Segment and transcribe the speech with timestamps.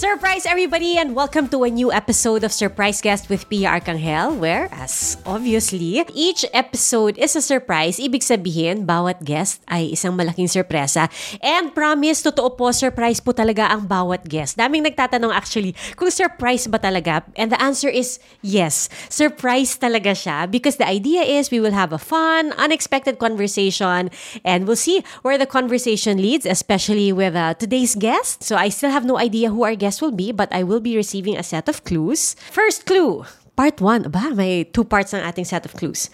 [0.00, 4.72] Surprise, everybody, and welcome to a new episode of Surprise Guest with Pia Arcangel, where,
[4.72, 8.00] as obviously, each episode is a surprise.
[8.00, 11.12] Ibig sabihin, bawat guest ay isang malaking sorpresa.
[11.44, 14.56] And promise, totoo po, surprise po talaga ang bawat guest.
[14.56, 17.20] Daming nagtatanong actually kung surprise ba talaga.
[17.36, 18.88] And the answer is yes.
[19.12, 24.08] Surprise talaga siya because the idea is we will have a fun, unexpected conversation
[24.48, 28.40] and we'll see where the conversation leads, especially with uh, today's guest.
[28.40, 30.94] So I still have no idea who our guest will be, but I will be
[30.94, 32.38] receiving a set of clues.
[32.54, 33.26] First clue.
[33.58, 36.08] Part 1, ba, may two parts ng ating set of clues.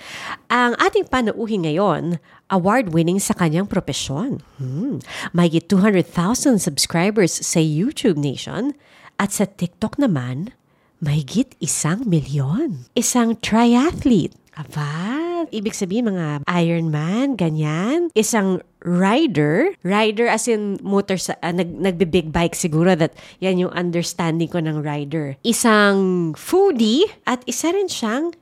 [0.48, 2.16] Ang ating panauhin ngayon,
[2.48, 4.40] award-winning sa kanyang propesyon.
[4.56, 4.98] Hmm.
[5.36, 8.72] May 200,000 subscribers sa YouTube Nation
[9.20, 10.56] at sa TikTok naman,
[10.98, 12.88] mahigit isang milyon.
[12.96, 14.34] Isang triathlete.
[14.56, 18.08] Aba, ibig sabihin mga Ironman, ganyan.
[18.16, 19.76] Isang rider.
[19.84, 23.12] Rider as in motor sa, uh, nag, nagbe-big bike siguro that
[23.44, 25.36] yan yung understanding ko ng rider.
[25.44, 28.32] Isang foodie at isa rin siyang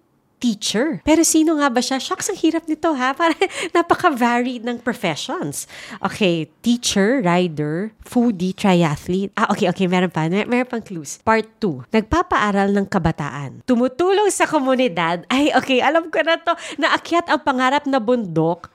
[0.45, 1.00] teacher.
[1.09, 1.97] Pero sino nga ba siya?
[1.97, 3.14] Shucks, ang hirap nito ha.
[3.20, 3.33] Para
[3.73, 5.64] napaka-varied ng professions.
[6.05, 9.33] Okay, teacher, rider, foodie, triathlete.
[9.41, 10.28] Ah, okay, okay, meron pa.
[10.28, 11.25] Mer meron pang clues.
[11.25, 11.89] Part 2.
[11.89, 13.64] Nagpapaaral ng kabataan.
[13.64, 15.25] Tumutulong sa komunidad.
[15.33, 16.53] Ay, okay, alam ko na to.
[16.77, 18.69] Naakyat ang pangarap na bundok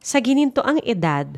[0.00, 1.28] sa ginintoang edad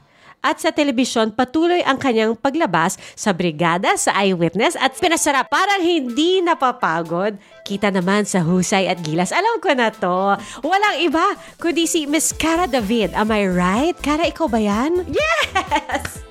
[0.42, 6.42] at sa telebisyon patuloy ang kanyang paglabas sa brigada sa Eyewitness at pinasarap parang hindi
[6.42, 7.38] napapagod.
[7.62, 9.30] Kita naman sa husay at gilas.
[9.30, 10.36] Alam ko na to.
[10.66, 13.14] Walang iba kundi si Miss Cara David.
[13.14, 13.96] Am I right?
[14.02, 15.06] Cara, ikaw ba yan?
[15.08, 16.22] Yes!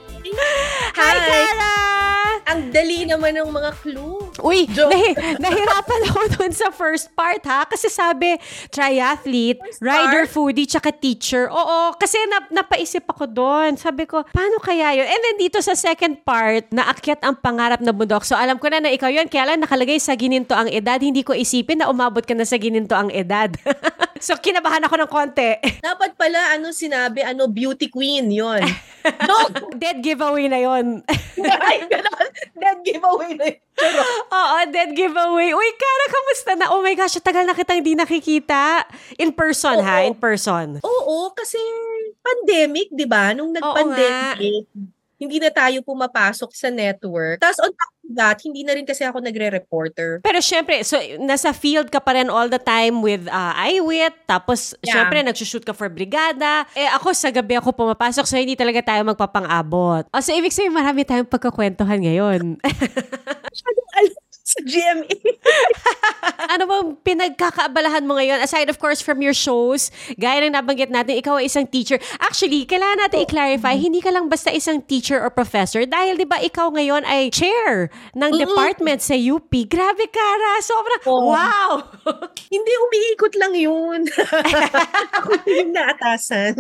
[1.00, 2.11] Hi, Cara!
[2.52, 4.20] Ang dali naman ng mga clue.
[4.44, 7.64] Uy, nahi- nahirapan ako dun sa first part ha.
[7.64, 8.36] Kasi sabi,
[8.68, 11.48] triathlete, rider, foodie, tsaka teacher.
[11.48, 13.80] Oo, kasi na- napaisip ako doon.
[13.80, 15.08] Sabi ko, paano kaya yun?
[15.08, 18.28] And then dito sa second part, naakyat ang pangarap na bundok.
[18.28, 19.32] So alam ko na na ikaw yun.
[19.32, 21.00] Kaya lang nakalagay sa gininto ang edad.
[21.00, 23.56] Hindi ko isipin na umabot ka na sa gininto ang edad.
[24.22, 25.52] so kinabahan ako ng konti.
[25.84, 28.62] Dapat pala, ano sinabi, ano, beauty queen yon
[29.28, 29.38] no!
[29.78, 31.02] Dead giveaway na yon.
[31.42, 32.28] Ay, ganon.
[32.58, 33.62] Dead giveaway na yun.
[34.38, 35.50] Oo, dead giveaway.
[35.58, 36.66] Uy, Kara, kamusta na?
[36.70, 38.86] Oh my gosh, tagal na kitang hindi nakikita.
[39.18, 39.86] In person, Oo.
[39.86, 40.06] ha?
[40.06, 40.78] In person.
[40.86, 41.58] Oo, kasi
[42.22, 43.34] pandemic, di ba?
[43.34, 44.70] Nung nag-pandemic,
[45.22, 47.38] hindi na tayo pumapasok sa network.
[47.38, 50.26] Tapos on top of that, hindi na rin kasi ako nagre-reporter.
[50.26, 54.74] Pero syempre, so nasa field ka pa rin all the time with uh, iWit, tapos
[54.81, 54.98] Yeah.
[54.98, 56.66] syempre nagsushoot ka for brigada.
[56.74, 60.10] Eh ako sa gabi ako pumapasok so hindi talaga tayo magpapang-abot.
[60.10, 62.58] O so ibig sabihin marami tayong pagkakwentuhan ngayon.
[63.54, 64.21] Masyadong alam
[64.51, 65.16] sa GMA.
[66.53, 68.44] ano bang pinagkakaabalahan mo ngayon?
[68.44, 69.88] Aside of course from your shows,
[70.19, 71.95] gaya ng nabanggit natin, ikaw ay isang teacher.
[72.19, 76.44] Actually, kailangan natin i-clarify, hindi ka lang basta isang teacher or professor dahil 'di ba
[76.44, 79.47] ikaw ngayon ay chair ng department sa UP.
[79.72, 80.59] Grabe, Kara.
[80.59, 81.31] Sobrang, Oo.
[81.31, 81.72] wow!
[82.53, 84.00] hindi, umiikot lang yun.
[85.22, 86.59] ako yung naatasan.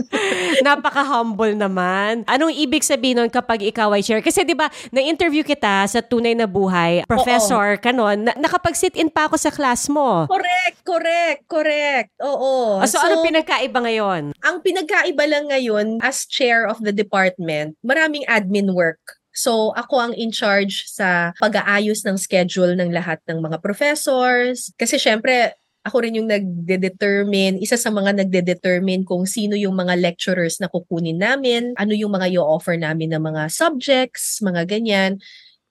[0.63, 2.23] Napaka-humble naman.
[2.29, 4.23] Anong ibig sabihin nun kapag ikaw ay chair?
[4.23, 9.25] Kasi 'di ba, na-interview kita sa Tunay na Buhay, professor ka nun, na- nakapag-sit-in pa
[9.25, 10.29] ako sa class mo.
[10.29, 12.11] Correct, correct, correct.
[12.21, 12.77] Oo.
[12.77, 14.31] Ah, so, ano pinagkaiba ngayon?
[14.39, 19.01] ang pinagkaiba lang ngayon as chair of the department, maraming admin work.
[19.31, 24.75] So, ako ang in charge sa pag-aayos ng schedule ng lahat ng mga professors.
[24.75, 30.61] Kasi syempre, ako rin yung nagde-determine, isa sa mga nagde-determine kung sino yung mga lecturers
[30.61, 35.17] na kukunin namin, ano yung mga i-offer namin ng mga subjects, mga ganyan.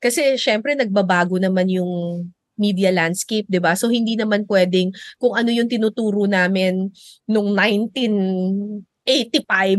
[0.01, 2.25] Kasi syempre, nagbabago naman yung
[2.61, 3.73] media landscape, 'di ba?
[3.73, 6.93] So hindi naman pwedeng kung ano yung tinuturo namin
[7.25, 8.85] nung 1985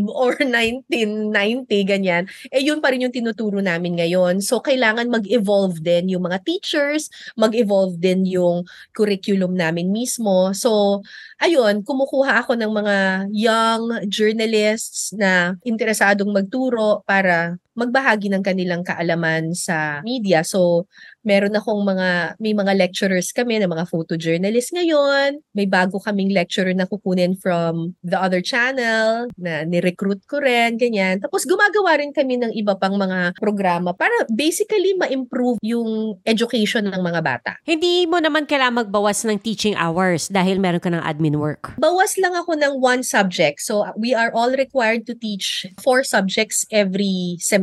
[0.22, 4.42] or 1990 ganyan, eh yun pa rin yung tinuturo namin ngayon.
[4.42, 8.66] So kailangan mag-evolve din yung mga teachers, mag-evolve din yung
[8.98, 10.50] curriculum namin mismo.
[10.58, 11.06] So
[11.38, 12.98] ayun, kumukuha ako ng mga
[13.30, 20.44] young journalists na interesadong magturo para magbahagi ng kanilang kaalaman sa media.
[20.44, 20.90] So
[21.22, 25.40] meron akong mga, may mga lecturers kami na mga photojournalist ngayon.
[25.53, 31.22] May bago kaming lecturer na kukunin from the other channel na ni-recruit ko rin, ganyan.
[31.22, 37.02] Tapos gumagawa rin kami ng iba pang mga programa para basically ma-improve yung education ng
[37.02, 37.52] mga bata.
[37.64, 41.78] Hindi mo naman kailangan magbawas ng teaching hours dahil meron ka ng admin work.
[41.78, 43.62] Bawas lang ako ng one subject.
[43.62, 47.60] So we are all required to teach four subjects every semester.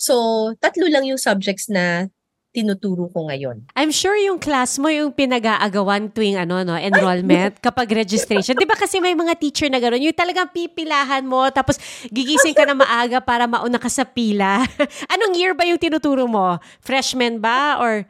[0.00, 0.14] So
[0.58, 2.08] tatlo lang yung subjects na
[2.54, 3.66] tinuturo ko ngayon.
[3.74, 8.54] I'm sure yung class mo yung pinag-aagawan tuwing ano, no, enrollment kapag registration.
[8.54, 11.82] Di ba kasi may mga teacher na gano'n, yung talagang pipilahan mo, tapos
[12.14, 14.62] gigising ka na maaga para mauna ka sa pila.
[15.12, 16.62] Anong year ba yung tinuturo mo?
[16.78, 17.82] Freshman ba?
[17.82, 18.06] Or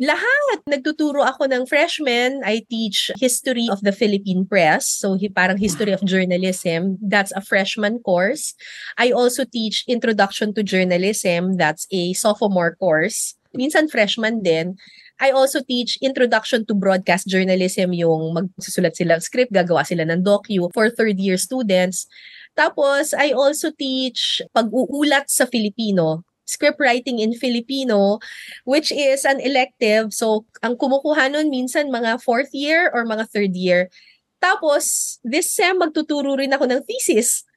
[0.00, 0.58] lahat.
[0.66, 2.42] Nagtuturo ako ng freshman.
[2.42, 4.88] I teach History of the Philippine Press.
[4.88, 6.98] So, parang History of Journalism.
[6.98, 8.54] That's a freshman course.
[8.98, 11.56] I also teach Introduction to Journalism.
[11.56, 13.38] That's a sophomore course.
[13.54, 14.74] Minsan freshman din.
[15.22, 20.66] I also teach Introduction to Broadcast Journalism, yung magsusulat sila script, gagawa sila ng docu
[20.74, 22.10] for third year students.
[22.58, 28.20] Tapos, I also teach pag-uulat sa Filipino script writing in Filipino,
[28.64, 30.12] which is an elective.
[30.12, 33.88] So, ang kumukuha nun minsan mga fourth year or mga third year.
[34.40, 37.48] Tapos, this sem, magtuturo rin ako ng thesis.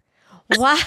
[0.55, 0.79] Wow!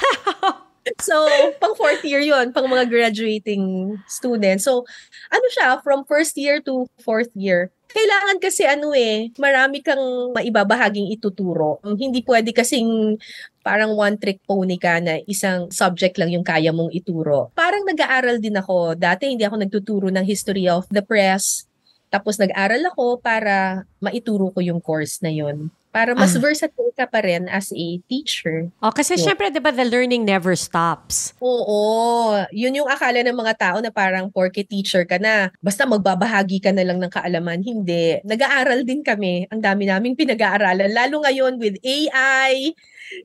[1.04, 1.28] so,
[1.60, 4.64] pang fourth year yon pang mga graduating students.
[4.64, 4.88] So,
[5.28, 7.68] ano siya, from first year to fourth year.
[7.90, 11.82] Kailangan kasi ano eh, marami kang maibabahaging ituturo.
[11.82, 13.18] Hindi pwede kasing
[13.60, 17.50] parang one trick pony ka na isang subject lang yung kaya mong ituro.
[17.52, 18.94] Parang nag-aaral din ako.
[18.94, 21.66] Dati hindi ako nagtuturo ng history of the press.
[22.10, 25.70] Tapos nag-aral ako para maituro ko yung course na yun.
[25.90, 26.40] Para mas ah.
[26.40, 28.70] versatile ka pa rin as a teacher.
[28.78, 31.34] Oh, kasi so, syempre, di ba, the learning never stops.
[31.42, 32.38] Oo.
[32.54, 36.70] Yun yung akala ng mga tao na parang porke teacher ka na, basta magbabahagi ka
[36.70, 37.58] na lang ng kaalaman.
[37.58, 38.22] Hindi.
[38.22, 39.50] Nag-aaral din kami.
[39.50, 40.94] Ang dami naming pinag-aaralan.
[40.94, 42.70] Lalo ngayon with AI,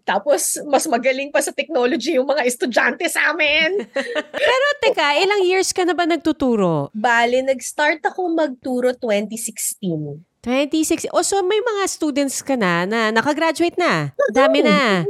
[0.02, 3.86] tapos, mas magaling pa sa technology yung mga estudyante sa amin.
[4.50, 6.90] Pero teka, ilang years ka na ba nagtuturo?
[6.94, 10.26] Bale, nag-start ako magturo 2016.
[10.46, 11.10] 26.
[11.10, 14.14] O, oh, so may mga students ka na na nakagraduate na.
[14.30, 15.02] Dami na.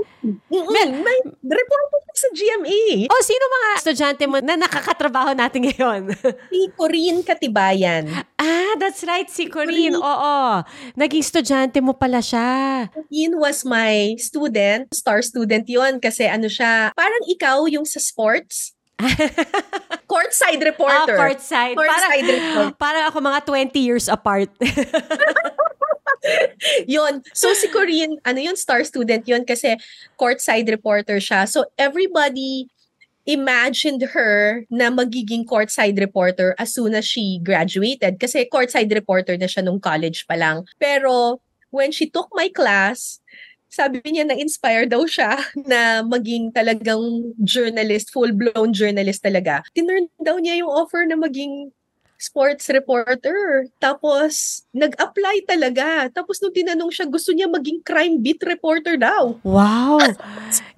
[0.48, 3.12] May, may report po sa GMA.
[3.12, 6.16] O, oh, sino mga estudyante mo na nakakatrabaho natin ngayon?
[6.56, 8.08] si Corinne Katibayan.
[8.40, 9.28] Ah, that's right.
[9.28, 10.00] Si Corinne.
[10.00, 10.00] Corinne.
[10.00, 10.64] Oo.
[10.96, 12.88] Naging estudyante mo pala siya.
[12.96, 14.88] Corinne was my student.
[14.96, 18.75] Star student yon kasi ano siya, parang ikaw yung sa sports
[20.12, 21.16] courtside reporter.
[21.16, 21.76] Ah, courtside.
[21.76, 22.76] Courtside para, reporter.
[22.80, 24.48] Para ako mga 20 years apart.
[26.88, 27.22] yun.
[27.34, 29.76] So si Corinne, ano yun, star student yun kasi
[30.16, 31.50] courtside reporter siya.
[31.50, 32.70] So everybody
[33.26, 39.50] imagined her na magiging courtside reporter as soon as she graduated kasi courtside reporter na
[39.50, 40.64] siya nung college pa lang.
[40.78, 41.42] Pero
[41.74, 43.20] when she took my class,
[43.76, 45.36] sabi niya na-inspire daw siya
[45.72, 49.68] na maging talagang journalist, full-blown journalist talaga.
[49.76, 51.76] Tinurn daw niya yung offer na maging
[52.16, 53.68] sports reporter.
[53.84, 56.08] Tapos, nag-apply talaga.
[56.12, 59.36] Tapos, nung tinanong siya, gusto niya maging crime beat reporter daw.
[59.44, 60.00] Wow!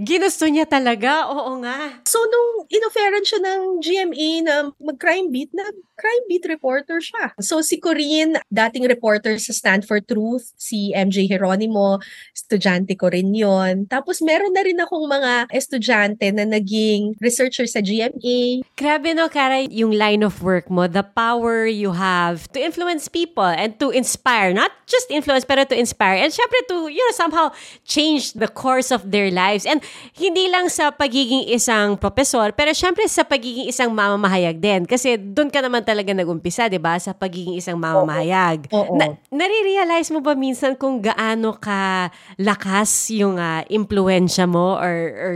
[0.01, 1.29] Ginusto niya talaga?
[1.29, 2.01] Oo nga.
[2.09, 7.33] So, nung inofferan siya ng GMA na mag-crime beat, na crime beat reporter siya.
[7.41, 11.97] So, si Corinne, dating reporter sa Stand for Truth, si MJ Geronimo,
[12.31, 13.89] estudyante ko rin yon.
[13.89, 18.61] Tapos, meron na rin akong mga estudyante na naging researcher sa GMA.
[18.77, 23.49] Grabe no, Kara, yung line of work mo, the power you have to influence people
[23.49, 26.21] and to inspire, not just influence, pero to inspire.
[26.21, 27.49] And syempre to, you know, somehow
[27.89, 29.65] change the course of their lives.
[29.65, 29.81] And
[30.13, 34.85] hindi lang sa pagiging isang profesor, pero syempre sa pagiging isang mamamahayag din.
[34.85, 36.99] Kasi doon ka naman talaga nagumpisa, di ba?
[36.99, 38.67] Sa pagiging isang mamamahayag.
[38.75, 38.99] Oo.
[38.99, 45.33] Na, nare-realize mo ba minsan kung gaano ka lakas yung uh, impluensya mo or, or,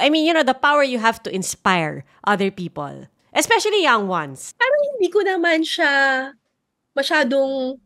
[0.00, 3.04] I mean, you know, the power you have to inspire other people?
[3.36, 4.56] Especially young ones.
[4.56, 5.92] Parang hindi ko naman siya
[6.96, 7.76] masyadong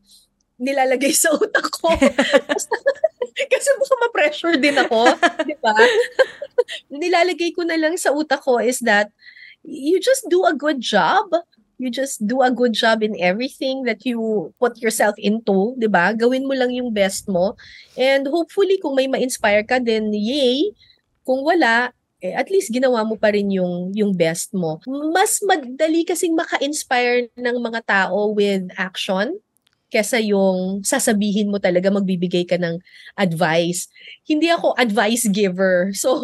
[0.62, 1.90] nilalagay sa utak ko.
[3.50, 5.02] Kasi baka ma-pressure din ako,
[5.46, 5.74] di ba?
[6.92, 9.10] nilalagay ko na lang sa utak ko is that
[9.62, 11.30] you just do a good job.
[11.78, 16.10] You just do a good job in everything that you put yourself into, 'di ba?
[16.12, 17.54] Gawin mo lang yung best mo.
[17.94, 20.74] And hopefully kung may ma-inspire ka din, yay.
[21.22, 24.82] Kung wala, eh, at least ginawa mo pa rin yung, yung best mo.
[25.14, 29.38] Mas madali kasing maka-inspire ng mga tao with action
[29.88, 32.76] kesa yung sasabihin mo talaga magbibigay ka ng
[33.16, 33.88] advice.
[34.28, 35.90] Hindi ako advice giver.
[35.98, 36.14] So,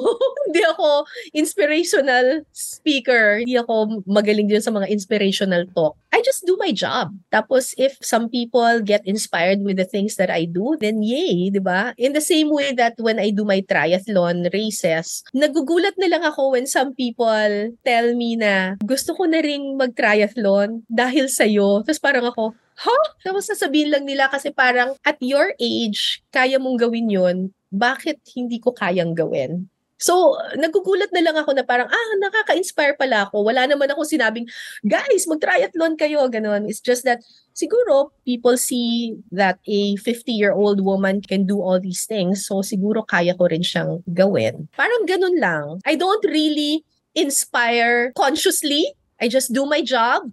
[0.54, 1.02] hindi ako
[1.34, 3.42] inspirational speaker.
[3.42, 5.98] Hindi ako magaling din sa mga inspirational talk.
[6.14, 7.10] I just do my job.
[7.34, 11.58] Tapos, if some people get inspired with the things that I do, then yay, di
[11.58, 11.90] ba?
[11.98, 16.54] In the same way that when I do my triathlon races, nagugulat na lang ako
[16.54, 21.82] when some people tell me na gusto ko na ring mag-triathlon dahil sa'yo.
[21.82, 23.06] Tapos parang ako, huh?
[23.26, 27.38] Tapos sasabihin lang nila kasi parang at your age, kaya mong gawin yon
[27.74, 29.66] bakit hindi ko kayang gawin?
[30.04, 33.40] So, nagugulat na lang ako na parang, ah, nakaka-inspire pala ako.
[33.40, 34.44] Wala naman ako sinabing,
[34.84, 36.68] guys, mag-triathlon kayo, ganun.
[36.68, 37.24] It's just that,
[37.56, 42.44] siguro, people see that a 50-year-old woman can do all these things.
[42.44, 44.68] So, siguro kaya ko rin siyang gawin.
[44.76, 45.80] Parang ganun lang.
[45.88, 46.84] I don't really
[47.16, 48.92] inspire consciously.
[49.16, 50.28] I just do my job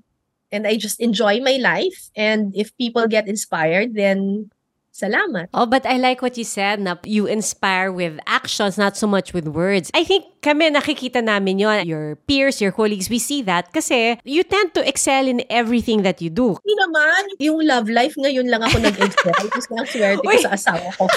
[0.52, 2.12] and I just enjoy my life.
[2.12, 4.52] And if people get inspired, then
[4.92, 5.48] Salamat.
[5.56, 9.32] Oh, but I like what you said na you inspire with actions, not so much
[9.32, 9.88] with words.
[9.96, 14.44] I think kami nakikita namin yon Your peers, your colleagues, we see that kasi you
[14.44, 16.60] tend to excel in everything that you do.
[16.60, 17.22] Hindi naman.
[17.40, 19.48] Yung love life, ngayon lang ako nag-excel.
[19.56, 21.08] Kasi ang swerte ko sa asawa ko.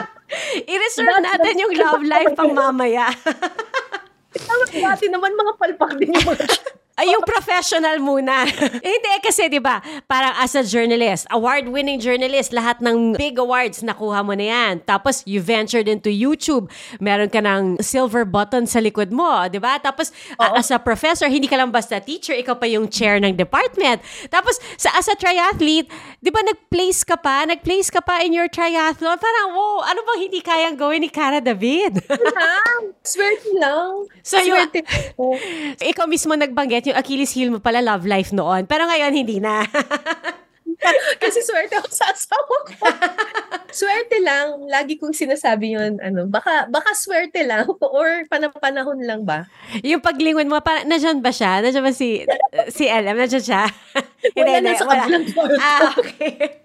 [0.72, 3.12] I-reserve natin yung love life pang mamaya.
[4.70, 6.44] Dati naman mga palpak din yung mga
[7.00, 8.44] ay, yung professional muna.
[8.84, 14.20] Hindi, kasi di ba parang as a journalist, award-winning journalist, lahat ng big awards nakuha
[14.20, 14.72] mo na yan.
[14.84, 16.68] Tapos, you ventured into YouTube.
[17.00, 19.80] Meron ka ng silver button sa likod mo, di ba?
[19.80, 23.32] Tapos, uh, as a professor, hindi ka lang basta teacher, ikaw pa yung chair ng
[23.32, 24.04] department.
[24.28, 25.88] Tapos, sa, as a triathlete,
[26.20, 27.48] di ba nag-place ka pa?
[27.48, 29.16] Nag-place ka pa in your triathlon?
[29.16, 32.04] Parang, wow, ano bang hindi kayang gawin ni Cara David?
[33.10, 34.04] Swerte lang.
[34.20, 34.84] So, Swerte
[35.16, 35.38] yung,
[35.80, 38.66] ikaw mismo nagbanggit yung Achilles heel mo pala love life noon.
[38.66, 39.62] Pero ngayon, hindi na.
[41.20, 42.56] Kasi swerte ako sa asawa ko.
[43.80, 44.64] swerte lang.
[44.66, 49.44] Lagi kong sinasabi yun, ano, baka, baka swerte lang or panapanahon lang ba?
[49.84, 51.60] Yung paglingon mo, para, nandiyan ba siya?
[51.60, 52.24] Nandiyan ba si,
[52.72, 53.16] si LM?
[53.16, 53.62] Nandiyan siya?
[54.36, 55.24] wala na sa kabilang
[55.60, 56.64] Ah, okay.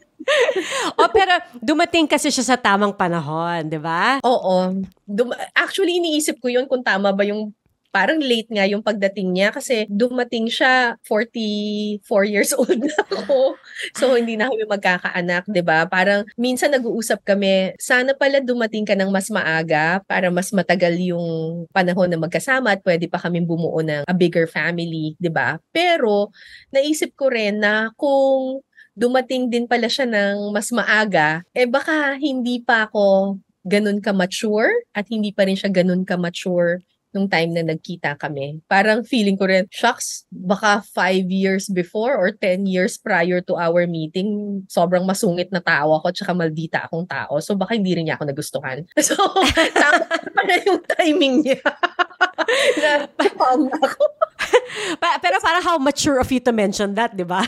[0.98, 4.24] oh, pero dumating kasi siya sa tamang panahon, di ba?
[4.26, 4.74] Oo.
[5.06, 7.52] Dum- actually, iniisip ko yun kung tama ba yung
[7.96, 13.56] parang late nga yung pagdating niya kasi dumating siya 44 years old na ako.
[13.96, 15.88] So hindi na kami magkakaanak, 'di ba?
[15.88, 21.64] Parang minsan nag-uusap kami, sana pala dumating ka ng mas maaga para mas matagal yung
[21.72, 25.56] panahon na magkasama at pwede pa kami bumuo ng a bigger family, 'di ba?
[25.72, 26.36] Pero
[26.76, 28.60] naisip ko rin na kung
[28.92, 35.10] dumating din pala siya ng mas maaga, eh baka hindi pa ako ganun ka-mature at
[35.10, 36.86] hindi pa rin siya ganun ka-mature
[37.16, 38.60] nung time na nagkita kami.
[38.68, 43.88] Parang feeling ko rin, shucks, baka five years before or 10 years prior to our
[43.88, 47.40] meeting, sobrang masungit na tao ako tsaka maldita akong tao.
[47.40, 48.84] So baka hindi rin niya ako nagustuhan.
[49.06, 49.14] So,
[49.78, 51.62] tama na yung timing niya.
[52.82, 54.04] na, ako.
[55.24, 57.46] Pero para how mature of you to mention that, di ba?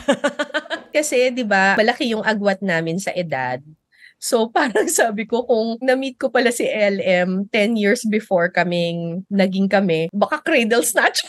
[0.94, 3.60] Kasi, di ba, malaki yung agwat namin sa edad.
[4.18, 9.70] So parang sabi ko kung na-meet ko pala si LM 10 years before kaming naging
[9.70, 11.24] kami, baka cradle snatch.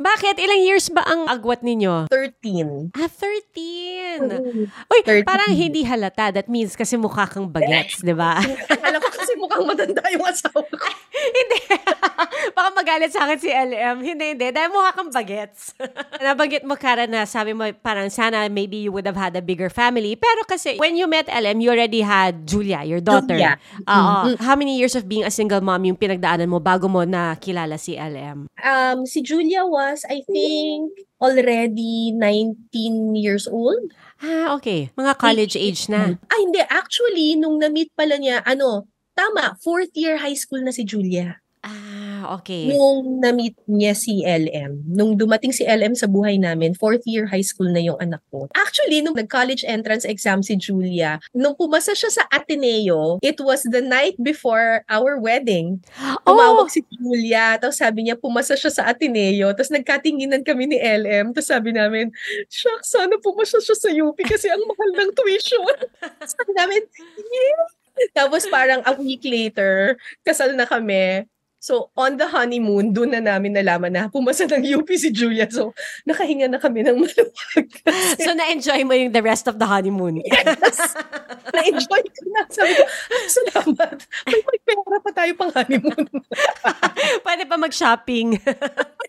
[0.00, 0.34] Bakit?
[0.40, 2.08] Ilang years ba ang agwat ninyo?
[2.08, 2.96] 13.
[2.96, 4.68] Ah, 13.
[4.88, 5.28] Uy, 13.
[5.28, 6.32] parang hindi halata.
[6.32, 8.40] That means kasi mukha kang bagets, di ba?
[8.88, 10.76] Alam ko kasi mukhang matanda yung asawa ko.
[12.92, 13.96] magalit sa akin si LM.
[14.04, 14.46] Hindi, hindi.
[14.52, 15.72] Dahil mukha kang bagets.
[16.20, 19.72] Nabanggit mo, Kara, na sabi mo parang sana maybe you would have had a bigger
[19.72, 20.12] family.
[20.12, 23.40] Pero kasi when you met LM, you already had Julia, your daughter.
[23.40, 23.56] Julia.
[23.88, 24.44] Uh, mm-hmm.
[24.44, 27.80] How many years of being a single mom yung pinagdaanan mo bago mo na kilala
[27.80, 28.44] si LM?
[28.60, 33.88] Um, si Julia was, I think, already 19 years old.
[34.20, 34.92] Ah, okay.
[35.00, 36.20] Mga college age na.
[36.28, 36.60] Ah, hindi.
[36.68, 38.84] Actually, nung na-meet pala niya, ano,
[39.16, 41.41] tama, fourth year high school na si Julia.
[41.62, 42.74] Ah, okay.
[42.74, 47.46] Nung na-meet niya si LM, nung dumating si LM sa buhay namin, fourth year high
[47.46, 48.50] school na yung anak ko.
[48.58, 53.78] Actually, nung nag-college entrance exam si Julia, nung pumasa siya sa Ateneo, it was the
[53.78, 55.78] night before our wedding.
[56.26, 56.72] Tumawag oh!
[56.74, 61.46] si Julia, tapos sabi niya, pumasa siya sa Ateneo, tapos nagkatinginan kami ni LM, tapos
[61.46, 62.10] sabi namin,
[62.50, 65.78] shucks, sana pumasa siya sa UP kasi ang mahal ng tuition.
[66.26, 66.82] sabi namin,
[67.22, 67.66] yeah!
[68.16, 69.94] Tapos parang a week later,
[70.26, 71.28] kasal na kami.
[71.62, 75.46] So, on the honeymoon, doon na namin nalaman na pumasa ng UP si Julia.
[75.46, 75.70] So,
[76.02, 77.66] nakahinga na kami ng maluwag.
[78.18, 80.26] so, na-enjoy mo yung the rest of the honeymoon?
[80.26, 80.82] Yes!
[81.54, 82.50] na-enjoy ko na.
[82.50, 82.82] Sabi ko,
[83.30, 83.94] salamat.
[84.26, 86.04] May, may pera pa tayo pang honeymoon.
[87.30, 88.42] Pwede pa mag-shopping.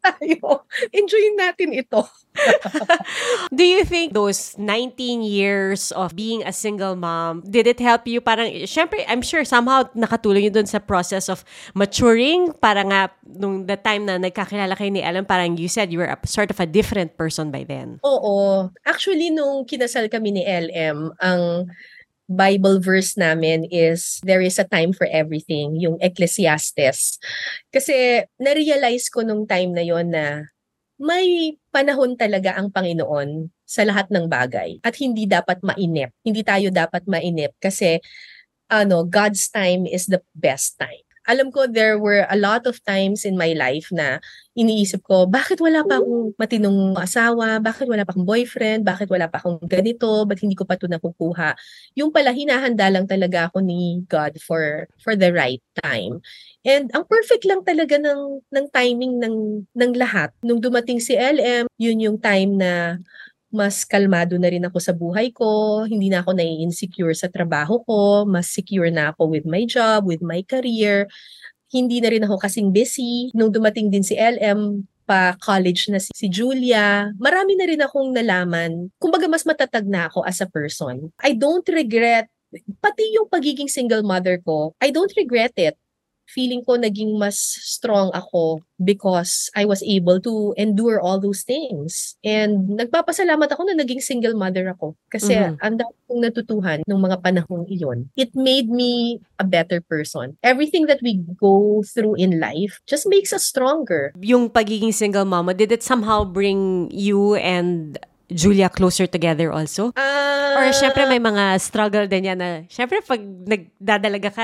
[0.00, 0.64] tayo.
[0.96, 2.02] Enjoyin natin ito.
[3.56, 8.20] Do you think those 19 years of being a single mom, did it help you?
[8.20, 12.52] Parang, syempre, I'm sure somehow nakatulong yun dun sa process of maturing.
[12.56, 16.10] Para nga, nung the time na nagkakilala kayo ni Ellen, parang you said you were
[16.10, 18.00] a, sort of a different person by then.
[18.06, 18.70] Oo.
[18.86, 21.68] Actually, nung kinasal kami ni LM, ang
[22.30, 27.18] Bible verse namin is there is a time for everything, yung Ecclesiastes.
[27.74, 30.46] Kasi na-realize ko nung time na yon na
[30.94, 36.14] may panahon talaga ang Panginoon sa lahat ng bagay at hindi dapat mainip.
[36.22, 37.98] Hindi tayo dapat mainip kasi
[38.70, 41.09] ano, God's time is the best time.
[41.30, 44.18] Alam ko there were a lot of times in my life na
[44.58, 47.62] iniisip ko, bakit wala pa akong matinong asawa?
[47.62, 48.82] Bakit wala pa akong boyfriend?
[48.82, 50.26] Bakit wala pa akong ganito?
[50.26, 51.54] Ba't hindi ko pa ito nakukuha?
[51.94, 56.18] Yung pala, hinahanda lang talaga ako ni God for for the right time.
[56.66, 59.36] And ang perfect lang talaga ng, ng timing ng,
[59.70, 60.34] ng lahat.
[60.44, 63.00] Nung dumating si LM, yun yung time na
[63.50, 68.24] mas kalmado na rin ako sa buhay ko, hindi na ako nai-insecure sa trabaho ko,
[68.24, 71.10] mas secure na ako with my job, with my career.
[71.70, 73.30] Hindi na rin ako kasing busy.
[73.34, 78.14] Nung dumating din si LM, pa college na si, si Julia, marami na rin akong
[78.14, 78.94] nalaman.
[79.02, 81.10] Kumbaga mas matatag na ako as a person.
[81.18, 82.30] I don't regret
[82.82, 85.78] pati yung pagiging single mother ko, I don't regret it
[86.30, 92.16] feeling ko naging mas strong ako because I was able to endure all those things.
[92.24, 94.96] And nagpapasalamat ako na naging single mother ako.
[95.12, 95.60] Kasi mm-hmm.
[95.60, 98.08] ang dami kong natutuhan nung mga panahong iyon.
[98.16, 100.40] It made me a better person.
[100.40, 104.16] Everything that we go through in life just makes us stronger.
[104.24, 109.92] Yung pagiging single mama, did it somehow bring you and Julia closer together also?
[109.94, 114.42] Uh, Or syempre may mga struggle din yan na, syempre pag nagdadalaga ka,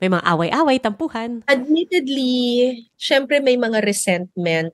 [0.00, 1.44] may mga away-away, tampuhan.
[1.48, 4.72] Admittedly, syempre may mga resentment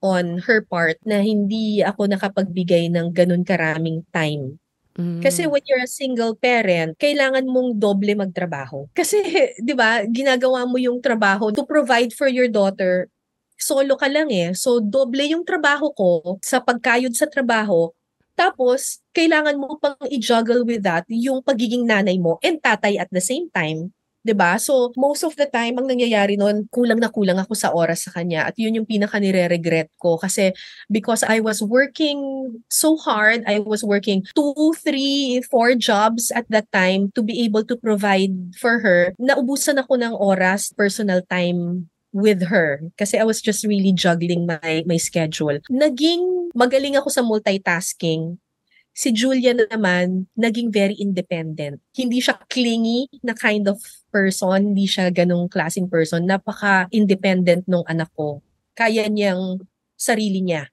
[0.00, 4.56] on her part na hindi ako nakapagbigay ng ganun karaming time
[4.98, 5.22] Mm.
[5.22, 8.90] Kasi when you're a single parent, kailangan mong doble magtrabaho.
[8.92, 9.22] Kasi,
[9.64, 13.06] 'di ba, ginagawa mo yung trabaho to provide for your daughter
[13.60, 14.56] solo ka lang eh.
[14.56, 17.92] So, doble yung trabaho ko sa pagkayod sa trabaho.
[18.34, 23.20] Tapos, kailangan mo pang i-juggle with that yung pagiging nanay mo and tatay at the
[23.20, 23.92] same time.
[24.20, 24.60] 'di ba?
[24.60, 28.12] So, most of the time ang nangyayari noon, kulang na kulang ako sa oras sa
[28.12, 30.52] kanya at 'yun yung pinaka nire-regret ko kasi
[30.92, 32.20] because I was working
[32.68, 37.64] so hard, I was working two, three, four jobs at that time to be able
[37.64, 39.16] to provide for her.
[39.16, 44.82] Naubusan ako ng oras, personal time with her kasi I was just really juggling my
[44.86, 45.58] my schedule.
[45.70, 48.38] Naging magaling ako sa multitasking.
[48.90, 51.78] Si Julia naman, naging very independent.
[51.94, 53.78] Hindi siya clingy na kind of
[54.10, 56.26] person, hindi siya ganong klaseng person.
[56.26, 58.42] Napaka-independent nung anak ko.
[58.74, 59.62] Kaya niyang
[59.94, 60.68] sarili niya.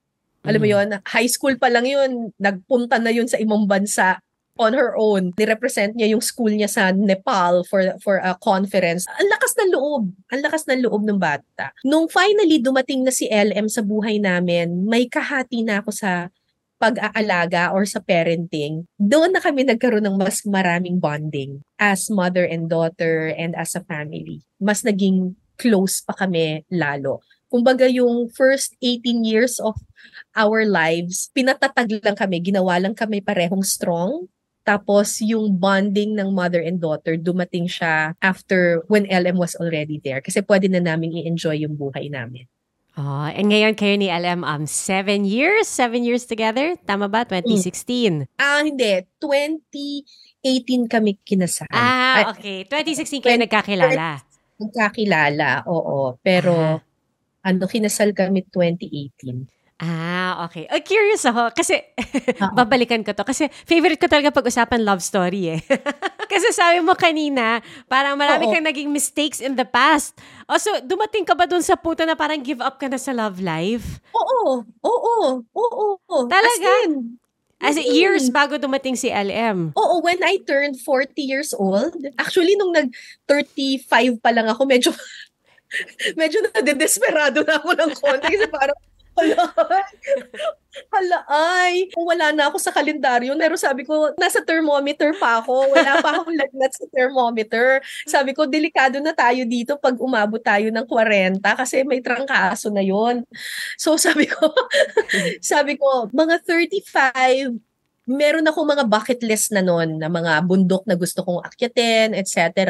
[0.48, 0.92] Alam mo mm-hmm.
[0.98, 4.18] yon high school pa lang yun, nagpunta na yun sa imong bansa
[4.58, 5.34] on her own.
[5.38, 9.06] Ni-represent niya yung school niya sa Nepal for for a conference.
[9.18, 10.04] Ang lakas ng loob.
[10.34, 11.72] Ang lakas ng loob ng bata.
[11.86, 16.30] Nung finally dumating na si LM sa buhay namin, may kahati na ako sa
[16.78, 22.70] pag-aalaga or sa parenting, doon na kami nagkaroon ng mas maraming bonding as mother and
[22.70, 24.46] daughter and as a family.
[24.62, 27.26] Mas naging close pa kami lalo.
[27.50, 29.74] Kumbaga yung first 18 years of
[30.38, 34.30] our lives, pinatatag lang kami, ginawa lang kami parehong strong,
[34.68, 40.20] tapos yung bonding ng mother and daughter, dumating siya after when LM was already there.
[40.20, 42.44] Kasi pwede na namin i-enjoy yung buhay namin.
[43.00, 45.72] Oh, and ngayon kayo ni LM, um, seven years?
[45.72, 46.76] Seven years together?
[46.84, 47.24] Tama ba?
[47.24, 48.28] 2016?
[48.36, 48.74] Ah, mm.
[48.74, 48.94] hindi.
[50.44, 51.70] 2018 kami kinasal.
[51.72, 52.68] Ah, okay.
[52.68, 54.20] 2016 kayo 20, nagkakilala.
[54.60, 56.18] Nagkakilala, oo.
[56.20, 56.82] Pero, ah.
[57.48, 59.57] ano, kinasal kami 2018.
[59.78, 60.66] Ah, okay.
[60.74, 61.54] Oh, curious ako.
[61.54, 61.78] Kasi,
[62.58, 63.22] babalikan ko to.
[63.22, 65.62] Kasi, favorite ko talaga pag-usapan love story eh.
[66.34, 68.54] kasi sabi mo kanina, parang marami Oo.
[68.58, 70.18] kang naging mistakes in the past.
[70.50, 73.14] O, so, dumating ka ba dun sa puto na parang give up ka na sa
[73.14, 74.02] love life?
[74.18, 74.66] Oo.
[74.82, 75.46] Oo.
[75.46, 76.20] Oo.
[76.26, 76.70] Talaga?
[76.74, 76.94] As in,
[77.62, 79.78] As in, years bago dumating si LM.
[79.78, 84.90] Oo, when I turned 40 years old, actually nung nag-35 pa lang ako, medyo
[86.22, 88.78] medyo na-desperado na ako ng konti kasi parang
[90.94, 93.34] Hala, ay, wala na ako sa kalendaryo.
[93.34, 95.74] Pero sabi ko, nasa thermometer pa ako.
[95.74, 97.82] Wala pa akong lagnat sa thermometer.
[98.06, 102.86] Sabi ko, delikado na tayo dito pag umabot tayo ng 40 kasi may trangkaso na
[102.86, 103.26] yon.
[103.76, 104.54] So sabi ko,
[105.42, 107.58] sabi ko, mga 35,
[108.08, 112.64] meron ako mga bucket list na noon na mga bundok na gusto kong akyatin, etc.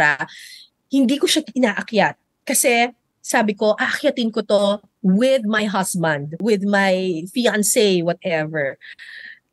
[0.88, 2.16] Hindi ko siya inaakyat
[2.48, 2.90] kasi
[3.28, 4.80] sabi ko, aakyatin ko to
[5.16, 8.76] with my husband, with my fiance, whatever.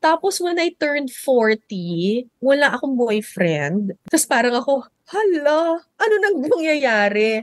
[0.03, 3.95] Tapos when I turned 40, wala akong boyfriend.
[4.11, 7.41] Tapos parang ako, hala, ano nang nangyayari?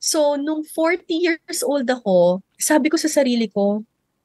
[0.00, 3.84] So, nung 40 years old ako, sabi ko sa sarili ko,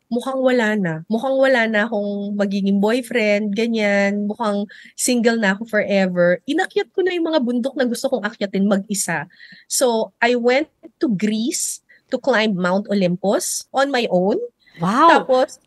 [0.09, 0.93] mukhang wala na.
[1.05, 4.25] Mukhang wala na akong magiging boyfriend, ganyan.
[4.25, 4.65] Mukhang
[4.97, 6.41] single na ako forever.
[6.49, 9.29] Inakyat ko na yung mga bundok na gusto kong akyatin mag-isa.
[9.69, 11.84] So, I went to Greece
[12.15, 14.39] to climb Mount Olympus on my own.
[14.79, 15.11] Wow!
[15.11, 15.59] Tapos,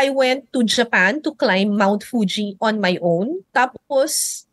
[0.00, 3.44] I went to Japan to climb Mount Fuji on my own.
[3.52, 4.44] Tapos,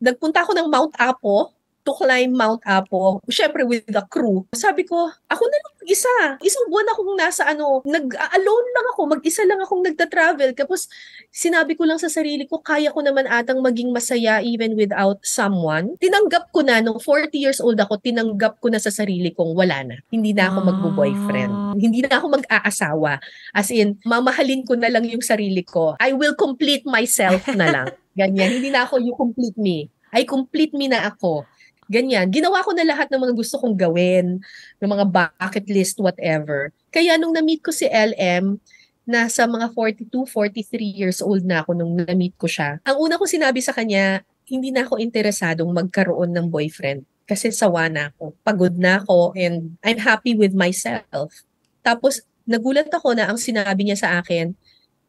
[0.00, 1.53] nagpunta ako ng Mount Apo
[1.84, 4.48] to climb Mount Apo, syempre with the crew.
[4.56, 6.16] Sabi ko, ako na lang mag-isa.
[6.40, 10.56] Isang buwan akong nasa ano, nag-alone lang ako, mag-isa lang akong nagta-travel.
[10.56, 10.88] Tapos
[11.28, 15.92] sinabi ko lang sa sarili ko, kaya ko naman atang maging masaya even without someone.
[16.00, 19.84] Tinanggap ko na, nung 40 years old ako, tinanggap ko na sa sarili kong wala
[19.84, 19.96] na.
[20.08, 21.52] Hindi na ako magbo-boyfriend.
[21.52, 21.76] Ah.
[21.76, 23.20] Hindi na ako mag-aasawa.
[23.52, 26.00] As in, mamahalin ko na lang yung sarili ko.
[26.00, 27.86] I will complete myself na lang.
[28.18, 28.56] Ganyan.
[28.56, 29.92] Hindi na ako you complete me.
[30.14, 31.42] I complete me na ako.
[31.88, 32.32] Ganyan.
[32.32, 34.40] Ginawa ko na lahat ng mga gusto kong gawin,
[34.80, 36.72] ng mga bucket list, whatever.
[36.88, 38.56] Kaya nung na-meet ko si LM,
[39.04, 42.80] nasa mga 42, 43 years old na ako nung na-meet ko siya.
[42.88, 47.88] Ang una ko sinabi sa kanya, hindi na ako interesadong magkaroon ng boyfriend kasi sawa
[47.88, 48.36] na ako.
[48.44, 51.44] Pagod na ako and I'm happy with myself.
[51.80, 54.52] Tapos nagulat ako na ang sinabi niya sa akin,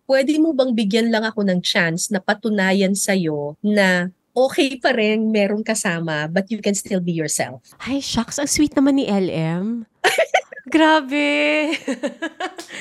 [0.07, 5.32] pwede mo bang bigyan lang ako ng chance na patunayan sa'yo na okay pa rin
[5.32, 7.63] merong kasama but you can still be yourself.
[7.80, 8.38] Ay, shucks.
[8.38, 9.88] Ang sweet naman ni LM.
[10.76, 11.71] Grabe.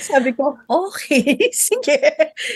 [0.01, 2.01] Sabi ko, okay, sige.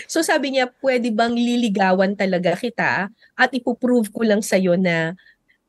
[0.09, 3.07] So sabi niya, pwede bang liligawan talaga kita
[3.37, 5.13] at ipoprove ko lang sa'yo na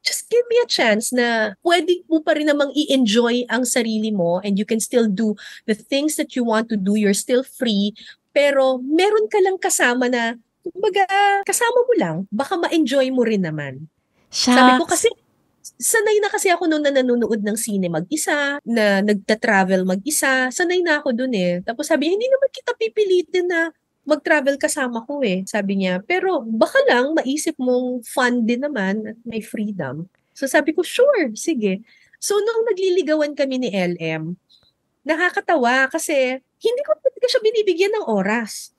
[0.00, 4.40] just give me a chance na pwede mo pa rin namang i-enjoy ang sarili mo
[4.40, 5.36] and you can still do
[5.68, 6.96] the things that you want to do.
[6.96, 7.92] You're still free.
[8.32, 11.04] Pero meron ka lang kasama na, kumbaga,
[11.44, 12.16] kasama mo lang.
[12.28, 13.88] Baka ma-enjoy mo rin naman.
[14.30, 14.54] Shucks.
[14.54, 15.08] Sabi ko kasi,
[15.80, 20.48] sanay na kasi ako noon na nanonood ng sine mag-isa, na nagta-travel mag-isa.
[20.52, 21.60] Sanay na ako dun eh.
[21.64, 23.72] Tapos sabi hindi naman kita pipilitin na
[24.08, 25.44] mag-travel kasama ko eh.
[25.44, 30.08] Sabi niya, pero baka lang maisip mong fun din naman at may freedom.
[30.32, 31.84] So sabi ko, sure, sige.
[32.20, 34.36] So nung nagliligawan kami ni LM,
[35.04, 38.72] nakakatawa kasi hindi ko talaga siya binibigyan ng oras.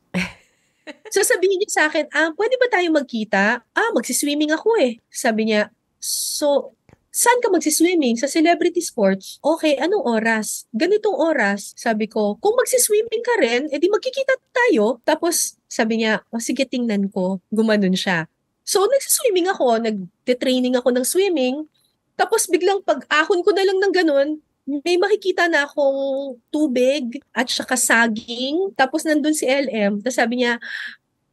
[1.13, 3.63] So sabihin niya sa akin, ah, pwede ba tayo magkita?
[3.75, 4.99] Ah, magsiswimming ako eh.
[5.11, 6.73] Sabi niya, so,
[7.11, 8.15] saan ka magsiswimming?
[8.15, 9.37] Sa celebrity sports?
[9.43, 10.65] Okay, anong oras?
[10.71, 11.75] Ganitong oras.
[11.75, 15.03] Sabi ko, kung magsiswimming ka rin, edi magkikita tayo.
[15.03, 17.43] Tapos, sabi niya, oh, sige, tingnan ko.
[17.51, 18.31] Gumanon siya.
[18.63, 21.67] So, nagsiswimming ako, nag-training ako ng swimming.
[22.15, 24.29] Tapos, biglang pag-ahon ko na lang ng ganun,
[24.65, 28.71] may makikita na akong tubig at saka saging.
[28.77, 30.05] Tapos nandun si LM.
[30.05, 30.61] Tapos sabi niya,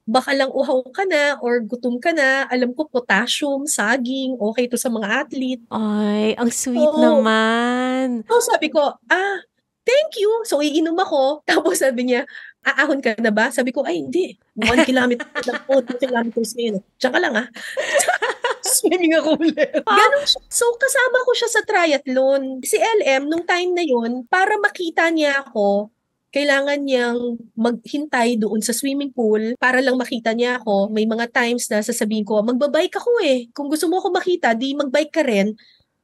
[0.09, 2.49] baka lang uhaw ka na or gutom ka na.
[2.49, 5.63] Alam ko, potassium, saging, okay to sa mga athlete.
[5.69, 6.97] Ay, ang sweet Oo.
[6.97, 8.25] naman.
[8.25, 9.37] So sabi ko, ah,
[9.85, 10.49] thank you.
[10.49, 11.41] So iinom ako.
[11.49, 12.25] Tapos sabi niya,
[12.65, 13.53] aahon ka na ba?
[13.53, 14.41] Sabi ko, ay hindi.
[14.57, 16.81] One kilometer lang po, two kilometers ngayon.
[16.97, 17.47] Tsaka lang ah.
[18.79, 19.83] Swimming ako ulit.
[19.85, 20.41] Ganun siya.
[20.49, 22.43] So kasama ko siya sa triathlon.
[22.65, 25.93] Si LM, nung time na yun, para makita niya ako,
[26.29, 30.93] kailangan niyang maghintay doon sa swimming pool para lang makita niya ako.
[30.93, 33.49] May mga times na sasabihin ko, magbabike ako eh.
[33.57, 35.57] Kung gusto mo ako makita, di magbike ka rin.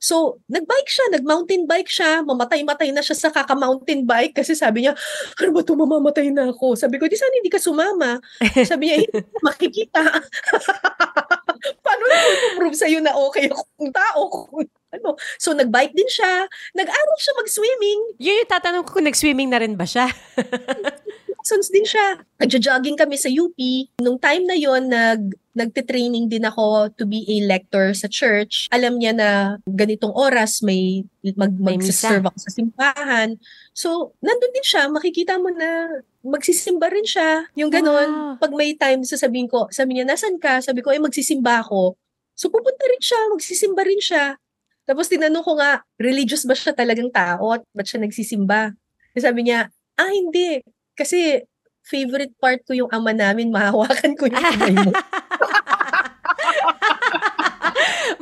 [0.04, 4.92] So, nagbike siya, nag-mountain bike siya, mamatay-matay na siya sa kaka-mountain bike kasi sabi niya,
[5.40, 6.76] ano ba ito, mamamatay na ako.
[6.76, 8.20] Sabi ko, di sana hindi ka sumama.
[8.68, 10.02] Sabi niya, hindi ko makikita.
[11.81, 13.48] Paano ko prove sa'yo na okay
[13.92, 14.20] tao?
[14.29, 15.18] Kung ano.
[15.42, 16.46] So, nagbike din siya,
[16.77, 20.07] nag-aral siya mag-swimming, Yun yung tatanong ko kung nag-swimming na rin ba siya?
[21.44, 22.24] lessons din siya.
[22.40, 23.52] Nagja-jogging kami sa UP.
[24.00, 28.66] Nung time na yon nag nagte-training din ako to be a lector sa church.
[28.72, 31.04] Alam niya na ganitong oras may
[31.37, 33.37] mag mag-serve ako sa simbahan.
[33.76, 34.88] So, nandun din siya.
[34.88, 37.44] Makikita mo na magsisimba rin siya.
[37.61, 38.09] Yung ganon.
[38.09, 38.40] Wow.
[38.40, 40.64] Pag may time, sasabihin ko, sabi niya, nasan ka?
[40.64, 41.94] Sabi ko, eh, magsisimba ako.
[42.35, 43.20] So, pupunta rin siya.
[43.30, 44.40] Magsisimba rin siya.
[44.88, 47.54] Tapos tinanong ko nga, religious ba siya talagang tao?
[47.54, 48.74] At ba't siya nagsisimba?
[49.14, 50.66] Sabi niya, ah, hindi.
[50.94, 51.42] Kasi
[51.85, 54.90] favorite part ko yung ama namin, mahawakan ko yung kamay mo.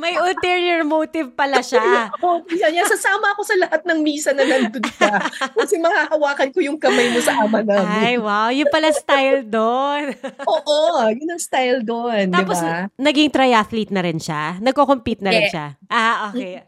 [0.03, 2.11] May ulterior motive pala siya.
[2.19, 5.15] oh, sabi niya, sasama ako sa lahat ng misa na nandun ka.
[5.57, 8.15] Kasi mahahawakan ko yung kamay mo sa ama Ay, namin.
[8.19, 8.51] wow.
[8.51, 10.11] Yung pala style doon.
[10.51, 12.91] Oo, yun ang style doon, Tapos, ba?
[12.99, 14.59] naging triathlete na rin siya?
[14.59, 15.51] Nagko-compete na rin Yeah.
[15.51, 15.67] siya?
[15.87, 16.63] Ah, okay.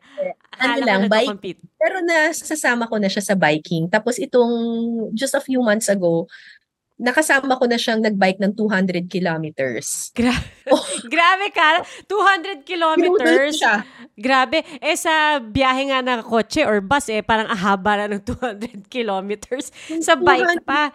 [0.55, 1.59] Ano Akala ko lang, bike.
[1.75, 3.91] Pero nasasama ko na siya sa biking.
[3.91, 4.51] Tapos itong,
[5.11, 6.31] just a few months ago,
[6.95, 10.11] nakasama ko na siyang nagbike ng 200 kilometers.
[10.15, 10.31] Gra-
[10.71, 10.81] Oh.
[11.13, 11.85] Grabe ka.
[12.09, 13.61] 200 Pinudol kilometers.
[14.17, 14.65] Grabe.
[14.81, 19.69] Eh sa biyahe nga ng kotse or bus, eh parang ahaba na ng 200 kilometers.
[20.01, 20.89] Sa bike 200 pa.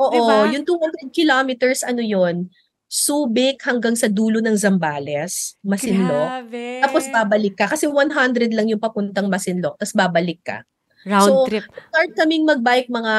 [0.00, 0.48] Oo, Diba?
[0.48, 2.48] yung 200 kilometers, ano yon
[2.88, 6.44] Subic hanggang sa dulo ng Zambales, Masinloc.
[6.48, 6.80] Grabe.
[6.84, 7.64] Tapos babalik ka.
[7.68, 9.80] Kasi 100 lang yung papuntang Masinloc.
[9.80, 10.60] Tapos babalik ka.
[11.02, 11.66] Round So, trip.
[11.66, 13.14] Start kaming magbike mga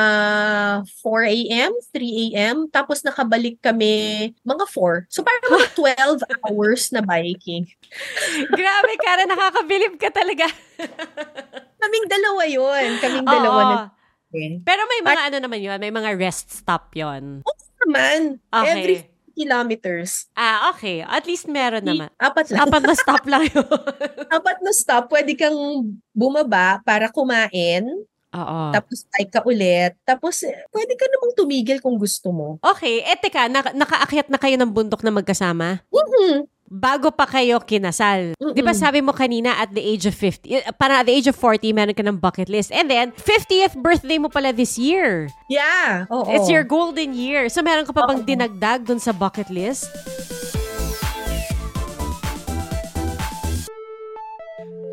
[0.88, 2.56] 4 a.m., 3 a.m.
[2.72, 5.12] Tapos nakabalik kami mga 4.
[5.12, 5.69] So parang mga
[6.24, 7.67] 12 hours na biking.
[8.48, 10.48] Grabe, Karen, nakakabilib ka talaga.
[11.84, 13.34] Kaming dalawa yon Kaming Oo.
[13.36, 13.78] dalawa na
[14.63, 17.43] Pero may mga ano naman yun, may mga rest stop yon.
[17.84, 18.39] naman.
[18.48, 18.72] Okay.
[18.72, 18.98] Every
[19.34, 20.30] kilometers.
[20.34, 21.02] Ah, okay.
[21.02, 22.10] At least meron naman.
[22.15, 22.63] Apat lang.
[22.63, 23.65] Apat na stop lang yun.
[24.38, 25.10] Apat na stop.
[25.10, 25.58] Pwede kang
[26.13, 27.84] bumaba para kumain.
[28.34, 28.60] Oo.
[28.74, 29.93] Tapos bike ka ulit.
[30.02, 32.58] Tapos eh, pwede ka namang tumigil kung gusto mo.
[32.65, 35.86] Okay, eh teka, naka- nakaakyat na kayo ng bundok na magkasama?
[35.93, 36.50] Mhm.
[36.73, 38.33] Bago pa kayo kinasal.
[38.41, 38.57] Mm-mm.
[38.57, 41.29] Di ba sabi mo kanina at the age of 50, eh, parang at the age
[41.29, 42.73] of 40, meron ka ng bucket list.
[42.73, 45.29] And then, 50th birthday mo pala this year.
[45.53, 46.09] Yeah.
[46.09, 46.33] Oo.
[46.33, 47.45] It's your golden year.
[47.53, 48.25] So meron ka pa bang Oo.
[48.25, 49.86] dinagdag dun sa bucket list?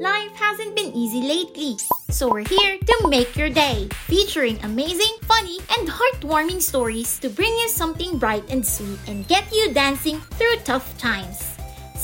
[0.05, 1.81] Life hasn't been easy lately,
[2.13, 7.53] so we're here to make your day, featuring amazing, funny, and heartwarming stories to bring
[7.57, 11.50] you something bright and sweet and get you dancing through tough times.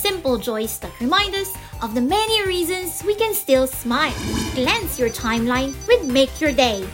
[0.06, 4.14] Simple joys that remind us of the many reasons we can still smile.
[4.54, 6.86] Glance your timeline with Make Your Day.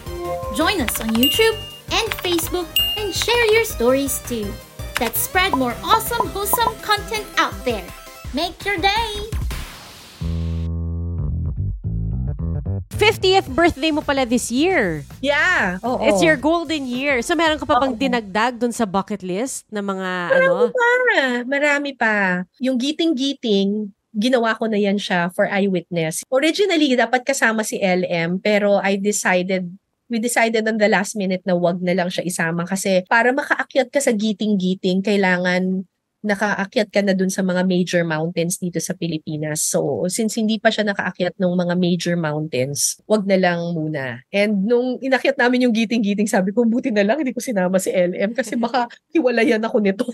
[0.57, 1.61] Join us on YouTube
[1.92, 4.51] and Facebook and share your stories too.
[4.98, 7.87] Let's spread more awesome, wholesome content out there.
[8.33, 9.41] Make your day!
[13.02, 15.02] 50th birthday mo pala this year.
[15.18, 15.82] Yeah.
[15.82, 16.06] Oo.
[16.06, 17.18] It's your golden year.
[17.18, 17.98] So meron ka pa bang Oo.
[17.98, 20.70] dinagdag dun sa bucket list na mga ano?
[21.18, 22.46] Ah, marami pa.
[22.62, 26.22] Yung giting-giting, ginawa ko na yan siya for eyewitness.
[26.30, 29.66] Originally, dapat kasama si LM, pero I decided
[30.06, 33.88] we decided on the last minute na wag na lang siya isama kasi para makaakyat
[33.88, 35.88] ka sa giting-giting, kailangan
[36.22, 39.66] nakaakyat ka na dun sa mga major mountains dito sa Pilipinas.
[39.66, 44.22] So, since hindi pa siya nakaakyat ng mga major mountains, wag na lang muna.
[44.30, 47.90] And nung inakyat namin yung giting-giting, sabi ko, buti na lang, hindi ko sinama si
[47.90, 50.06] LM kasi baka hiwalayan ako nito.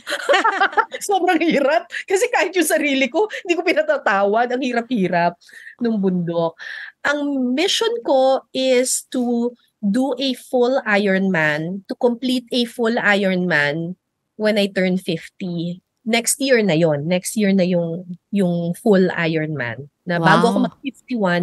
[1.05, 1.85] Sobrang hirap.
[2.09, 4.49] Kasi kahit yung sarili ko, hindi ko pinatatawad.
[4.49, 5.37] Ang hirap-hirap
[5.85, 6.57] nung bundok.
[7.05, 9.53] Ang mission ko is to
[9.85, 13.95] do a full Ironman, to complete a full Ironman
[14.41, 15.85] when I turn 50.
[16.09, 19.93] Next year na yon Next year na yung, yung full Ironman.
[20.09, 20.67] Na bago ako Wow.
[20.73, 21.43] mag-51,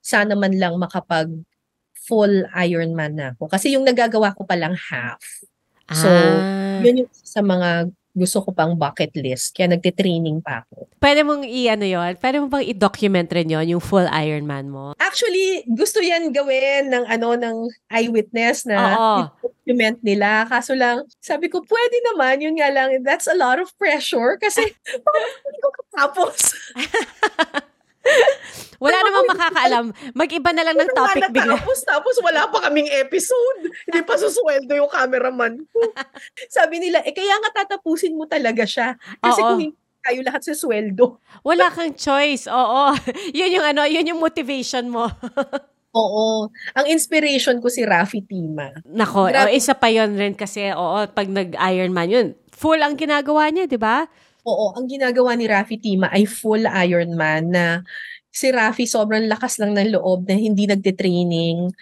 [0.00, 1.28] sana man lang makapag
[2.08, 3.52] full Ironman na ako.
[3.52, 5.20] Kasi yung nagagawa ko pa lang half.
[5.92, 9.52] So, ah, Yun yung sa mga gusto ko pang bucket list.
[9.52, 10.88] Kaya nagte-training pa ako.
[11.04, 12.16] pwede mong i-ano yun?
[12.16, 14.96] Pwede mo bang i-document rin yun, yung full Ironman mo?
[14.96, 17.56] Actually, gusto yan gawin ng ano ng
[17.92, 19.28] eyewitness na Oo.
[19.44, 20.48] document nila.
[20.48, 22.40] Kaso lang, sabi ko, pwede naman.
[22.40, 24.64] Yun nga lang, that's a lot of pressure kasi
[25.04, 26.40] parang hindi ko katapos.
[28.84, 29.84] Wala namang makakaalam.
[30.12, 31.56] Mag-iba na lang ng topic bigla.
[31.56, 33.72] natapos, tapos wala pa kaming episode.
[33.88, 35.80] Hindi pa susweldo yung cameraman ko.
[36.56, 39.00] Sabi nila, eh kaya nga tatapusin mo talaga siya.
[39.20, 39.48] Kasi Oo.
[39.48, 41.18] kung hindi tayo lahat sa sweldo.
[41.42, 42.46] Wala kang choice.
[42.46, 42.94] Oo.
[43.38, 45.08] yun yung ano, yun yung motivation mo.
[45.96, 46.52] Oo.
[46.76, 48.70] Ang inspiration ko si Rafi Tima.
[48.84, 49.56] Nako, oh, Grabe.
[49.56, 54.04] isa pa yon rin kasi, oo, pag nag-Ironman yun, full ang ginagawa niya, di ba?
[54.46, 57.82] Oo, ang ginagawa ni Rafi Tima ay full Ironman na
[58.30, 61.72] si Rafi sobrang lakas lang ng loob na hindi nagte-training.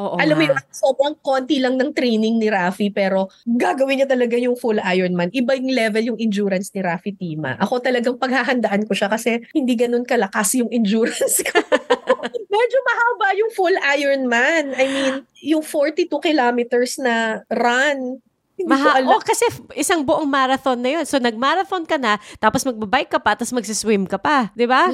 [0.00, 0.48] Oo Alam mo nga.
[0.54, 5.30] yun, sobrang konti lang ng training ni Rafi pero gagawin niya talaga yung full Ironman.
[5.30, 7.56] Iba yung level yung endurance ni Rafi Tima.
[7.58, 11.56] Ako talagang paghahandaan ko siya kasi hindi ganun kalakas yung endurance ko.
[12.54, 14.64] Medyo mahaba yung full Ironman.
[14.76, 18.20] I mean, yung 42 kilometers na run.
[18.60, 19.16] Hindi ko Maha, alam.
[19.16, 21.04] oh, kasi isang buong marathon na yun.
[21.08, 24.52] So, nag-marathon ka na, tapos magbabike ka pa, tapos magsiswim ka pa.
[24.52, 24.92] Di ba?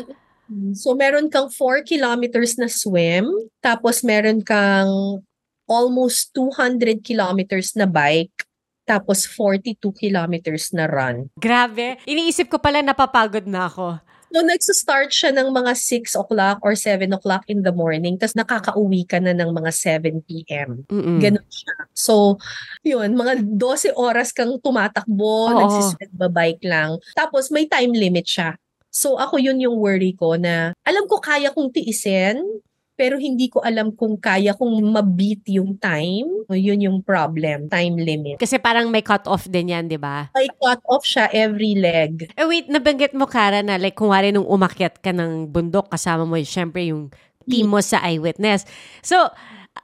[0.78, 3.26] So, meron kang 4 kilometers na swim,
[3.58, 5.18] tapos meron kang
[5.66, 8.46] almost 200 kilometers na bike,
[8.86, 11.26] tapos 42 kilometers na run.
[11.34, 11.98] Grabe.
[12.06, 13.98] Iniisip ko pala napapagod na ako.
[14.34, 19.06] So, nagsa-start siya ng mga 6 o'clock or 7 o'clock in the morning, tapos nakakauwi
[19.06, 20.84] ka na ng mga 7 p.m.
[20.90, 21.22] Mm-mm.
[21.22, 21.74] Ganun siya.
[21.96, 22.36] So,
[22.84, 25.56] yun, mga 12 oras kang tumatakbo, Oo.
[25.56, 26.98] nagsisbike lang.
[27.14, 28.58] Tapos, may time limit siya.
[28.90, 32.40] So, ako yun yung worry ko na, alam ko kaya kong tiisin,
[32.96, 36.48] pero hindi ko alam kung kaya kong mabit yung time.
[36.48, 38.40] Yun yung problem, time limit.
[38.40, 40.32] Kasi parang may cut-off din yan, di ba?
[40.32, 42.32] I cut off siya every leg.
[42.32, 46.24] Eh wait, nabanggit mo, Kara, na like kung wari nung umakyat ka ng bundok, kasama
[46.24, 47.12] mo, syempre yung
[47.44, 48.64] team mo sa eyewitness.
[49.04, 49.30] So,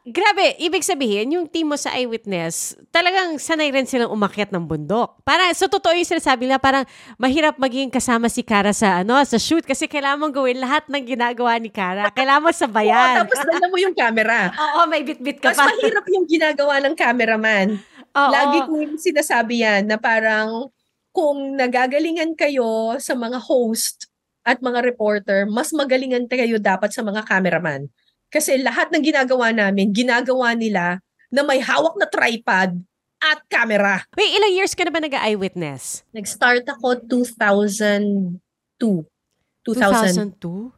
[0.02, 5.22] grabe, ibig sabihin, yung team mo sa Eyewitness, talagang sanay rin silang umakyat ng bundok.
[5.22, 6.82] Parang, so totoo yung sinasabi nila, parang
[7.22, 11.06] mahirap maging kasama si Kara sa, ano, sa shoot kasi kailangan mong gawin lahat ng
[11.06, 12.10] ginagawa ni Kara.
[12.10, 13.14] Kailangan mo sabayan.
[13.14, 14.50] Oo, tapos dala mo yung camera.
[14.50, 15.70] Oo, may bit-bit ka Mas pa.
[15.70, 17.66] mahirap yung ginagawa ng cameraman.
[18.12, 18.30] Oo.
[18.34, 20.66] Lagi ko yung sinasabi yan na parang
[21.14, 24.10] kung nagagalingan kayo sa mga host
[24.42, 27.86] at mga reporter, mas magalingan kayo dapat sa mga cameraman.
[28.32, 32.80] Kasi lahat ng ginagawa namin, ginagawa nila na may hawak na tripod
[33.20, 34.02] at camera.
[34.16, 36.02] Wait, ilang years ka na ba nag-eyewitness?
[36.16, 38.40] Nag-start ako 2002.
[38.80, 40.40] 2000.
[40.40, 40.72] 2002?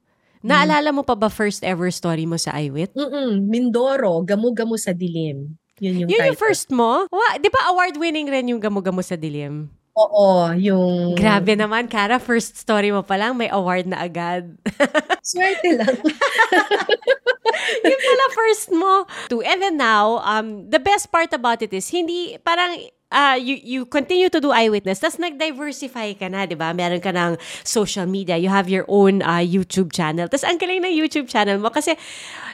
[0.45, 2.93] Naalala mo pa ba first ever story mo sa iWit?
[2.93, 5.57] Mm-mm, Mindoro, Gamu-Gamu sa Dilim.
[5.81, 7.09] Yun yung Yun yung first mo?
[7.09, 9.73] Wa, di ba award-winning rin yung Gamo-Gamo sa Dilim?
[9.95, 11.15] Oo, yung...
[11.15, 12.19] Grabe naman, Kara.
[12.19, 14.59] First story mo pa lang, may award na agad.
[15.23, 15.95] Swerte lang.
[17.87, 19.07] yun pala first mo.
[19.31, 22.75] To, and then now, um, the best part about it is, hindi, parang,
[23.15, 26.75] uh, you, you continue to do eyewitness, tapos nag-diversify ka na, di ba?
[26.75, 30.27] Meron ka ng social media, you have your own uh, YouTube channel.
[30.27, 31.95] Tapos ang galing ng YouTube channel mo kasi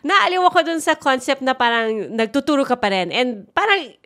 [0.04, 3.08] naaliw ako dun sa concept na parang nagtuturo ka pa rin.
[3.08, 3.96] And parang,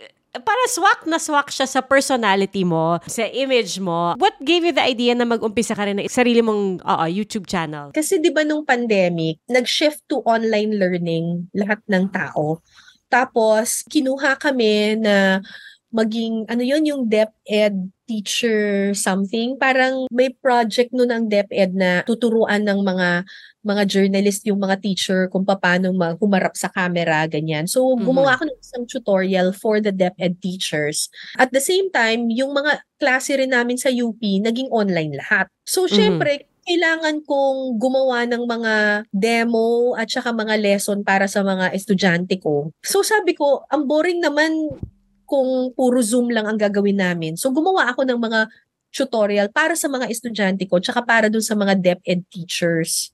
[0.43, 4.19] para swak na swak siya sa personality mo, sa image mo.
[4.19, 7.95] What gave you the idea na mag-umpisa ka rin ng sarili mong oo, YouTube channel?
[7.95, 12.59] Kasi 'di ba nung pandemic, nag-shift to online learning lahat ng tao.
[13.07, 15.39] Tapos kinuha kami na
[15.95, 19.57] maging ano yon yung DepEd teacher something.
[19.57, 23.25] Parang may project no ng DepEd na tuturuan ng mga
[23.65, 27.65] mga journalist yung mga teacher kung paano ma- humarap sa camera, ganyan.
[27.65, 28.05] So, Mhm.
[28.05, 31.09] gumawa ako ng isang tutorial for the DepEd teachers.
[31.41, 35.49] At the same time, yung mga klase rin namin sa UP, naging online lahat.
[35.65, 35.97] So, Mhm.
[35.97, 36.33] syempre,
[36.65, 38.75] kailangan kong gumawa ng mga
[39.13, 42.69] demo at saka mga lesson para sa mga estudyante ko.
[42.85, 44.77] So, sabi ko, ang boring naman
[45.25, 47.35] kung puro Zoom lang ang gagawin namin.
[47.35, 48.41] So, gumawa ako ng mga
[48.95, 53.11] tutorial para sa mga estudyante ko tsaka para dun sa mga DepEd teachers.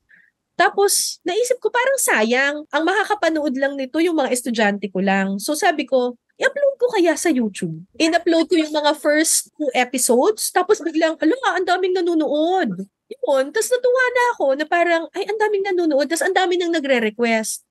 [0.60, 2.56] Tapos, naisip ko parang sayang.
[2.68, 5.40] Ang makakapanood lang nito yung mga estudyante ko lang.
[5.40, 7.80] So sabi ko, i-upload ko kaya sa YouTube.
[7.96, 10.52] In-upload ko yung mga first two episodes.
[10.52, 12.84] Tapos biglang, ala, ang daming nanonood.
[13.08, 13.44] Yun.
[13.56, 16.04] Tapos natuwa na ako na parang, ay, ang daming nanonood.
[16.04, 17.64] Tapos ang daming nang nagre-request.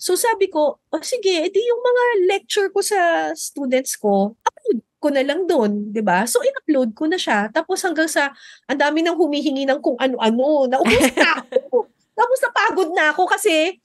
[0.00, 5.08] So sabi ko, oh, sige, edi yung mga lecture ko sa students ko, upload ko
[5.12, 6.24] na lang doon, 'di ba?
[6.24, 7.52] So in-upload ko na siya.
[7.52, 8.32] Tapos hanggang sa
[8.64, 11.84] ang dami nang humihingi ng kung ano-ano, naubos na ako.
[12.20, 13.80] Tapos napagod na ako kasi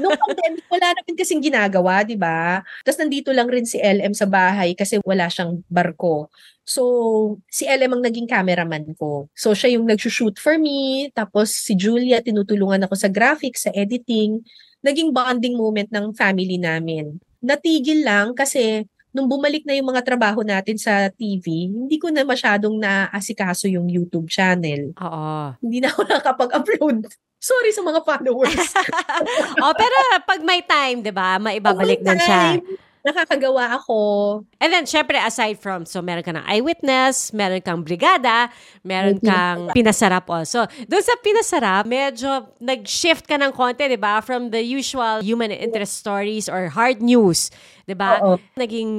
[0.00, 2.64] nung pandemic wala namin kasing ginagawa, 'di ba?
[2.84, 6.32] Tapos nandito lang rin si LM sa bahay kasi wala siyang barko.
[6.66, 6.82] So,
[7.46, 9.30] si LM ang naging cameraman ko.
[9.38, 11.14] So, siya yung nagsushoot for me.
[11.14, 14.42] Tapos, si Julia, tinutulungan ako sa graphics, sa editing.
[14.84, 17.20] Naging bonding moment ng family namin.
[17.40, 18.84] Natigil lang kasi
[19.16, 23.88] nung bumalik na yung mga trabaho natin sa TV, hindi ko na masyadong naasikaso yung
[23.88, 24.92] YouTube channel.
[25.00, 25.56] Oo.
[25.64, 27.08] Hindi na ako nakapag-upload.
[27.40, 28.72] Sorry sa mga followers.
[29.64, 29.96] oh, pero
[30.28, 32.60] pag may time, 'di ba, maibabalik din siya.
[33.06, 33.98] Nakakagawa ako.
[34.58, 38.50] And then, syempre, aside from, so meron ka ng eyewitness, meron kang brigada,
[38.82, 40.66] meron kang pinasarap also.
[40.84, 44.18] Doon sa pinasarap, medyo nag-shift ka ng konti, di ba?
[44.18, 47.54] From the usual human interest stories or hard news,
[47.86, 48.18] di ba?
[48.58, 48.90] Naging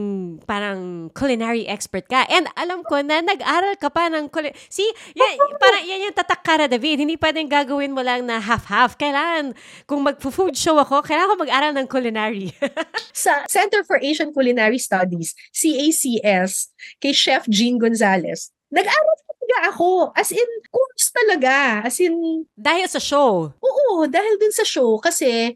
[0.47, 2.23] parang culinary expert ka.
[2.31, 6.47] And alam ko na nag-aral ka pa ng culi- See, yan, parang yan yung tatak
[6.47, 7.03] ka, David.
[7.03, 8.95] Hindi pwedeng gagawin mo lang na half-half.
[8.95, 9.51] Kailangan,
[9.83, 12.55] kung mag-food show ako, kailangan ko mag-aral ng culinary.
[13.11, 19.89] Sa Center for Asian Culinary Studies, CACS, kay Chef Jean Gonzalez, nag-aral talaga ako.
[20.11, 21.85] As in, course talaga.
[21.87, 23.51] As in, Dahil sa show.
[23.55, 25.55] Oo, dahil dun sa show kasi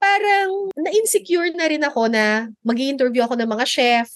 [0.00, 4.08] parang na-insecure na rin ako na mag interview ako ng mga chef.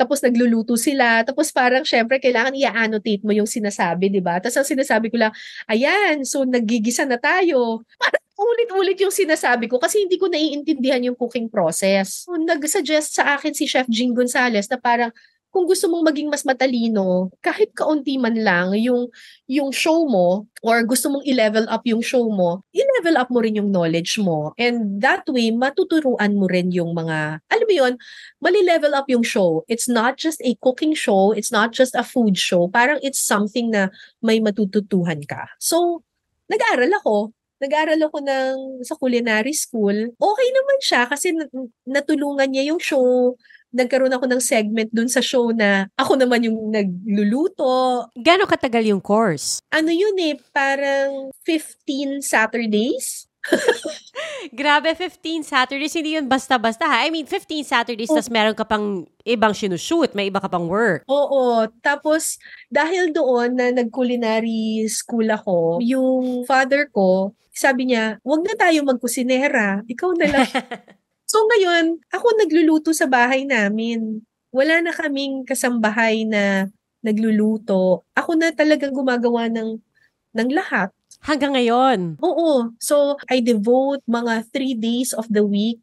[0.00, 1.20] Tapos nagluluto sila.
[1.28, 4.40] Tapos parang syempre kailangan i-annotate mo yung sinasabi, di ba?
[4.40, 5.32] Tapos ang sinasabi ko lang,
[5.68, 7.84] ayan, so nagigisa na tayo.
[8.00, 12.24] Parang ulit-ulit yung sinasabi ko kasi hindi ko naiintindihan yung cooking process.
[12.24, 15.12] So, nag-suggest sa akin si Chef Jean Gonzalez na parang
[15.60, 19.12] kung gusto mong maging mas matalino, kahit kaunti man lang yung
[19.44, 23.60] yung show mo or gusto mong i-level up yung show mo, i-level up mo rin
[23.60, 24.56] yung knowledge mo.
[24.56, 28.00] And that way, matuturuan mo rin yung mga, alam mo yun,
[28.40, 29.68] mali-level up yung show.
[29.68, 32.72] It's not just a cooking show, it's not just a food show.
[32.72, 33.92] Parang it's something na
[34.24, 35.44] may matututuhan ka.
[35.60, 36.00] So,
[36.48, 37.36] nag-aaral ako.
[37.60, 40.16] Nag-aaral ako ng, sa culinary school.
[40.16, 41.52] Okay naman siya kasi nat-
[41.84, 43.36] natulungan niya yung show
[43.70, 48.06] nagkaroon ako ng segment dun sa show na ako naman yung nagluluto.
[48.18, 49.62] Gano'ng katagal yung course?
[49.70, 53.26] Ano yun eh, parang 15 Saturdays.
[54.52, 55.96] Grabe, 15 Saturdays.
[55.96, 57.06] Hindi yun basta-basta ha.
[57.06, 58.16] I mean, 15 Saturdays, Oh.
[58.20, 60.12] tas meron ka pang ibang sinushoot.
[60.12, 61.08] May iba ka pang work.
[61.08, 61.64] Oo.
[61.80, 62.36] Tapos,
[62.68, 69.84] dahil doon na nag-culinary school ako, yung father ko, sabi niya, wag na tayo magkusinera.
[69.88, 70.48] Ikaw na lang.
[71.30, 74.18] so ngayon, ako nagluluto sa bahay namin.
[74.50, 76.66] Wala na kaming kasambahay na
[77.06, 78.02] nagluluto.
[78.18, 79.78] Ako na talagang gumagawa ng,
[80.34, 80.90] ng lahat.
[81.22, 82.18] Hanggang ngayon.
[82.18, 82.74] Oo.
[82.82, 85.78] So, I devote mga three days of the week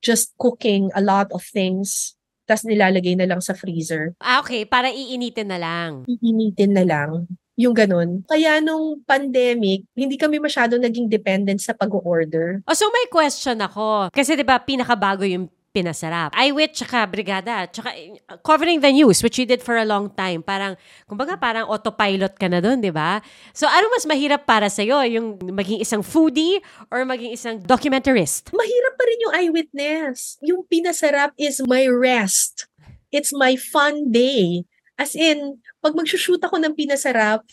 [0.00, 2.16] just cooking a lot of things.
[2.46, 4.14] Tapos nilalagay na lang sa freezer.
[4.22, 4.62] Ah, okay.
[4.62, 6.06] Para iinitin na lang.
[6.06, 7.26] iinitin na lang.
[7.56, 8.20] Yung ganun.
[8.28, 12.60] Kaya nung pandemic, hindi kami masyado naging dependent sa pag-order.
[12.68, 14.12] Oh, so may question ako.
[14.12, 16.32] Kasi 'di ba pinakabago yung pinasarap.
[16.32, 20.40] Iwit tsaka brigada, tsaka eh, covering the news which you did for a long time.
[20.40, 20.72] Parang
[21.04, 23.20] kumbaga parang autopilot ka na doon, 'di ba?
[23.52, 28.52] So ano mas mahirap para sa yung maging isang foodie or maging isang documentarist?
[28.56, 30.40] Mahirap pa rin yung eyewitness.
[30.40, 32.68] Yung pinasarap is my rest.
[33.12, 34.64] It's my fun day.
[34.96, 37.44] As in, pag magsushoot ako ng pinasarap,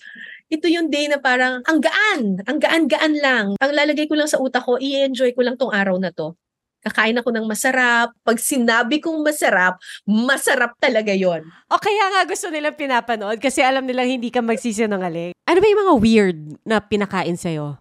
[0.48, 3.46] ito yung day na parang ang gaan, ang gaan-gaan lang.
[3.60, 6.36] Ang lalagay ko lang sa utak ko, i-enjoy ko lang tong araw na to.
[6.84, 8.12] Kakain ako ng masarap.
[8.28, 11.48] Pag sinabi kong masarap, masarap talaga yon.
[11.72, 15.32] O kaya nga gusto nilang pinapanood kasi alam nilang hindi ka magsisinungaling.
[15.48, 17.80] Ano ba yung mga weird na pinakain sa'yo?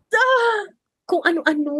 [1.12, 1.76] kung ano-ano.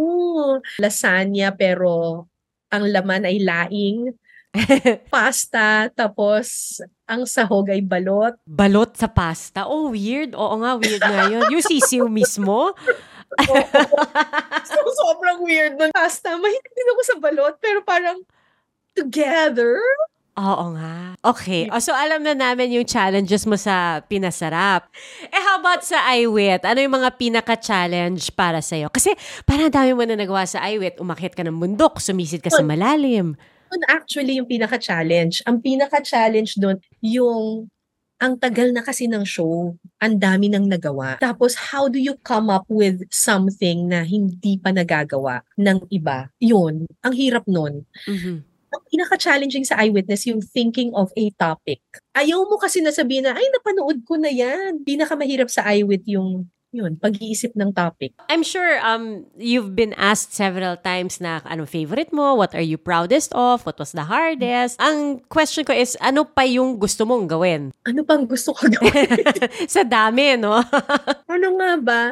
[0.77, 2.25] Lasagna pero
[2.69, 4.13] ang laman ay laing.
[5.15, 6.79] Pasta, tapos
[7.09, 8.37] ang sahog ay balot.
[8.45, 9.65] Balot sa pasta?
[9.65, 10.37] Oh, weird.
[10.37, 11.45] Oo nga, weird nga yun.
[11.49, 12.73] Yung sisiw mismo?
[14.69, 15.89] So, sobrang weird nun.
[15.89, 18.21] Pasta, mahilig din ako sa balot, pero parang
[18.93, 19.81] together.
[20.37, 21.13] Oo nga.
[21.21, 21.69] Okay.
[21.69, 24.89] O, so alam na namin yung challenges mo sa pinasarap.
[25.29, 26.65] Eh, how about sa iWit?
[26.65, 28.89] Ano yung mga pinaka-challenge para sa'yo?
[28.89, 29.13] Kasi
[29.45, 31.01] parang dami mo na nagawa sa iWit.
[31.01, 33.37] Umakit ka ng bundok, sumisid ka sa malalim.
[33.73, 35.41] Yun actually yung pinaka-challenge.
[35.49, 37.73] Ang pinaka-challenge doon, yung
[38.23, 41.19] ang tagal na kasi ng show, ang dami nang nagawa.
[41.19, 46.31] Tapos, how do you come up with something na hindi pa nagagawa ng iba?
[46.39, 47.83] Yun, ang hirap nun.
[48.07, 48.47] Mhm.
[48.73, 51.85] ang pinaka-challenging sa eyewitness yung thinking of a topic.
[52.17, 54.81] Ayaw mo kasi nasabihin na, ay, napanood ko na yan.
[54.81, 58.17] Pinakamahirap sa eyewit yung, yun, pag-iisip ng topic.
[58.33, 62.81] I'm sure um you've been asked several times na ano favorite mo, what are you
[62.81, 64.81] proudest of, what was the hardest.
[64.81, 67.77] Ang question ko is, ano pa yung gusto mong gawin?
[67.85, 69.07] Ano pang gusto ko gawin?
[69.71, 70.65] sa dami, no?
[71.37, 72.03] ano nga ba?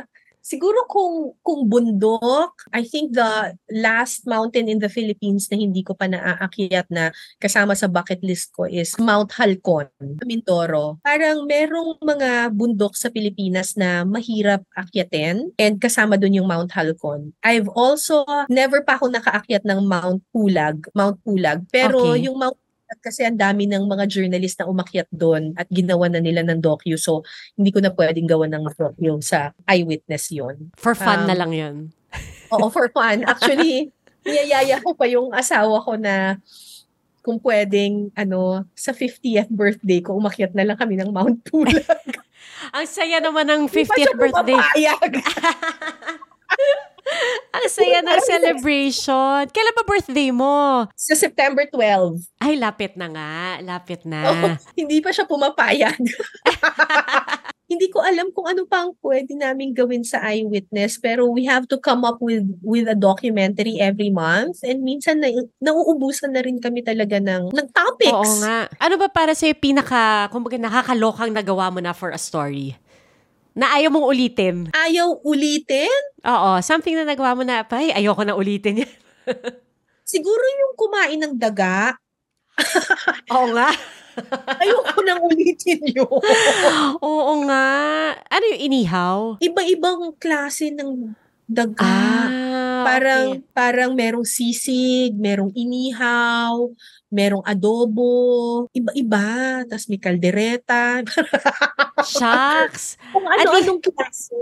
[0.41, 5.93] Siguro kung kung bundok, I think the last mountain in the Philippines na hindi ko
[5.93, 9.93] pa naaakyat na kasama sa bucket list ko is Mount Halcon,
[10.25, 10.97] Mindoro.
[11.05, 17.37] Parang merong mga bundok sa Pilipinas na mahirap akyatin and kasama dun yung Mount Halcon.
[17.45, 22.27] I've also never pa ako nakaakyat ng Mount Pulag, Mount Pulag, pero Okay.
[22.27, 22.57] yung Mount
[22.99, 26.99] kasi ang dami ng mga journalist na umakyat doon at ginawa na nila ng docu.
[26.99, 27.23] So,
[27.55, 30.75] hindi ko na pwedeng gawa ng docu sa eyewitness yon.
[30.75, 31.75] For fun na Um, lang yun.
[32.51, 33.23] Oo, for fun.
[33.31, 33.95] Actually,
[34.27, 36.43] niyayaya ko pa yung asawa ko na
[37.21, 41.85] kung pwedeng, ano, sa 50th birthday ko, umakyat na lang kami ng Mount Pulag.
[42.77, 44.59] Ang saya naman ng Hindi pa 50th siya birthday.
[47.57, 49.43] Ang saya ng celebration.
[49.51, 50.87] Kailan pa birthday mo?
[50.95, 52.23] sa September 12.
[52.41, 53.59] Ay, lapit na nga.
[53.61, 54.21] Lapit na.
[54.31, 54.49] Oo,
[54.79, 55.99] hindi pa siya pumapayag.
[57.71, 61.79] hindi ko alam kung ano pang pwede namin gawin sa eyewitness pero we have to
[61.79, 65.31] come up with with a documentary every month and minsan na,
[65.63, 68.11] nauubusan na rin kami talaga ng ng topics.
[68.11, 68.67] Oo nga.
[68.83, 72.75] Ano ba para sa'yo pinaka, kumbaga nakakalokang nagawa mo na for a story?
[73.61, 74.57] Na ayaw mong ulitin?
[74.73, 76.01] Ayaw ulitin?
[76.25, 78.93] Oo, something na nagawa mo na, ay, ayoko na ulitin yan.
[80.17, 81.93] Siguro yung kumain ng daga.
[83.37, 83.69] Oo nga.
[84.65, 86.09] Ayoko nang ulitin yun.
[87.05, 87.69] Oo nga.
[88.33, 89.19] Ano yung inihaw?
[89.45, 91.13] Iba-ibang klase ng
[91.45, 91.85] daga.
[91.85, 93.45] Ah, parang okay.
[93.53, 96.65] parang merong sisig, merong inihaw,
[97.11, 101.03] merong adobo, iba-iba, tapos may kaldereta.
[102.07, 102.97] Shucks.
[103.13, 104.39] Kung ano-anong klase.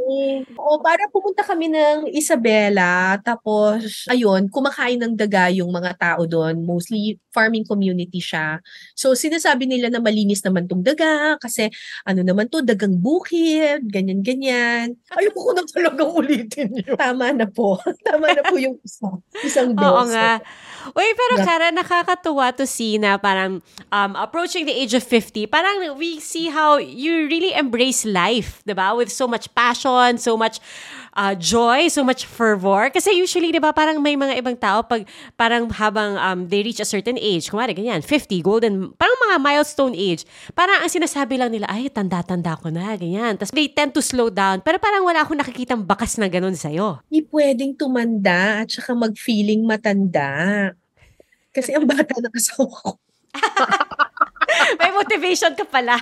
[0.55, 6.61] O para pumunta kami ng Isabela, tapos ayun, kumakain ng daga yung mga tao doon.
[6.63, 8.59] Mostly farming community siya.
[8.99, 11.71] So sinasabi nila na malinis naman tong daga kasi
[12.03, 14.99] ano naman to, dagang bukid, ganyan-ganyan.
[15.15, 16.99] Ayoko ko na talagang ulitin yun.
[16.99, 17.79] Tama na po.
[18.09, 19.07] Tama na po yung isa.
[19.47, 19.87] Isang beses.
[19.87, 20.43] Oo nga.
[20.99, 21.35] Uy, pero.
[21.47, 23.63] Kara, nakakatuwa to see na parang
[23.95, 28.75] um, approaching the age of 50, parang we see how you really embrace life, di
[28.75, 28.97] ba?
[28.97, 30.59] With so much passion, so much
[31.19, 32.87] uh, joy, so much fervor.
[32.95, 35.03] Kasi usually, di ba, parang may mga ibang tao, pag
[35.35, 39.99] parang habang um, they reach a certain age, kumari ganyan, 50, golden, parang mga milestone
[39.99, 40.23] age,
[40.55, 43.35] parang ang sinasabi lang nila, ay, tanda-tanda ko na, ganyan.
[43.35, 44.63] Tapos they tend to slow down.
[44.63, 47.03] Pero parang wala akong nakikitang bakas na ganun sa'yo.
[47.11, 50.71] Hindi pwedeng tumanda at saka mag-feeling matanda.
[51.51, 52.91] Kasi ang bata na kasama ko.
[54.81, 55.99] May motivation ka pala.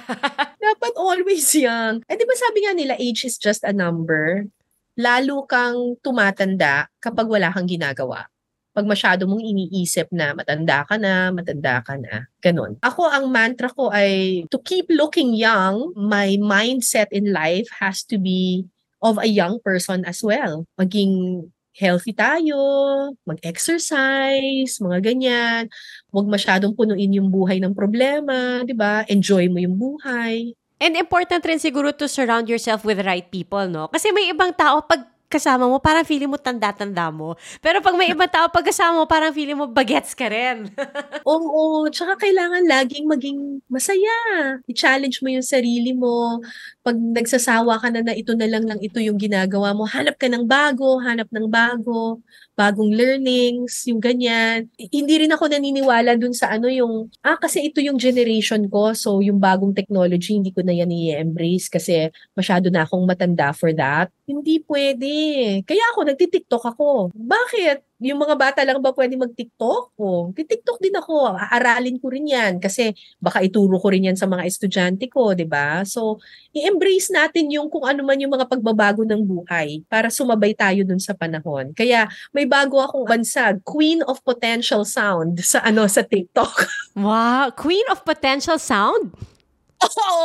[0.57, 2.03] Dapat always young.
[2.07, 4.47] Eh, di ba sabi nga nila, age is just a number?
[4.97, 8.33] Lalo kang tumatanda kapag wala kang ginagawa.
[8.77, 12.29] Pag masyado mong iniisip na matanda ka na, matanda ka na.
[12.41, 12.77] Ganon.
[12.81, 18.17] Ako, ang mantra ko ay to keep looking young, my mindset in life has to
[18.21, 18.69] be
[19.01, 20.65] of a young person as well.
[20.81, 21.45] Maging
[21.77, 22.57] healthy tayo,
[23.29, 25.63] mag-exercise, mga ganyan.
[26.09, 29.05] Huwag masyadong punuin yung buhay ng problema, 'di ba?
[29.13, 30.57] Enjoy mo yung buhay.
[30.77, 33.89] And important rin siguro to surround yourself with the right people, no?
[33.89, 37.35] Kasi may ibang tao pag kasama mo, parang feeling mo tanda-tanda mo.
[37.59, 40.71] Pero pag may ibang tao pag kasama mo, parang feeling mo bagets ka rin.
[41.27, 44.19] Oo, tsaka kailangan laging maging masaya.
[44.71, 46.39] I-challenge mo yung sarili mo.
[46.87, 50.31] Pag nagsasawa ka na na ito na lang lang ito yung ginagawa mo, hanap ka
[50.31, 52.23] ng bago, hanap ng bago,
[52.55, 54.71] bagong learnings, yung ganyan.
[54.79, 59.19] Hindi rin ako naniniwala dun sa ano yung, ah, kasi ito yung generation ko, so
[59.19, 62.09] yung bagong technology, hindi ko na yan i-embrace kasi
[62.39, 64.09] masyado na akong matanda for that.
[64.25, 65.13] Hindi pwede.
[65.67, 67.11] Kaya ako, nagtitiktok ako.
[67.13, 67.96] Bakit?
[67.97, 69.97] Yung mga bata lang ba pwede mag-TikTok?
[69.97, 71.33] O, TikTok din ako.
[71.33, 75.49] Aaralin ko rin yan kasi baka ituro ko rin yan sa mga estudyante ko, di
[75.49, 75.81] ba?
[75.89, 76.21] So,
[76.53, 81.01] i-embrace natin yung kung ano man yung mga pagbabago ng buhay para sumabay tayo dun
[81.01, 81.73] sa panahon.
[81.73, 82.05] Kaya
[82.37, 86.69] may bago akong bansag, Queen of Potential Sound sa ano sa TikTok.
[87.01, 89.36] wow, Queen of Potential Sound?
[89.77, 90.21] Oo!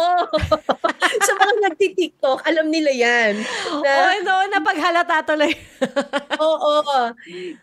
[1.28, 3.34] sa mga nagti-TikTok, alam nila yan.
[3.84, 5.52] Na, oh, no, napaghalata tuloy.
[6.44, 6.76] oo.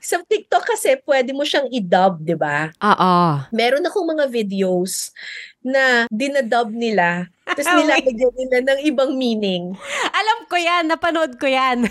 [0.03, 2.69] Sa TikTok kasi, pwede mo siyang i-dub, di ba?
[2.77, 3.17] Oo.
[3.57, 5.17] Meron akong mga videos
[5.65, 7.27] na dinadub nila.
[7.49, 9.73] Tapos nilagyan nila ng ibang meaning.
[10.13, 11.89] Alam ko yan, napanood ko yan.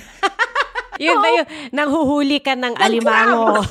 [0.98, 3.62] Yun ba yung nanghuhuli ka ng alimango?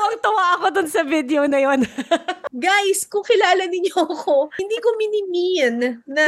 [0.00, 1.84] Tuwang-tuwa ako dun sa video na yon.
[2.56, 6.24] Guys, kung kilala ninyo ako, hindi ko minimin na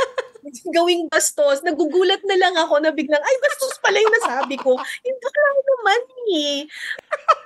[0.72, 1.60] gawing bastos.
[1.60, 4.80] Nagugulat na lang ako na biglang, ay, bastos pala yung nasabi ko.
[5.04, 6.00] Hindi lang naman
[6.32, 6.56] eh.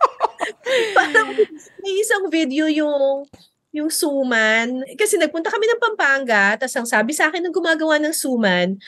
[1.02, 1.34] Parang
[1.82, 3.26] may isang video yung
[3.74, 4.86] yung suman.
[4.94, 8.78] Kasi nagpunta kami ng Pampanga, tapos ang sabi sa akin ng gumagawa ng suman,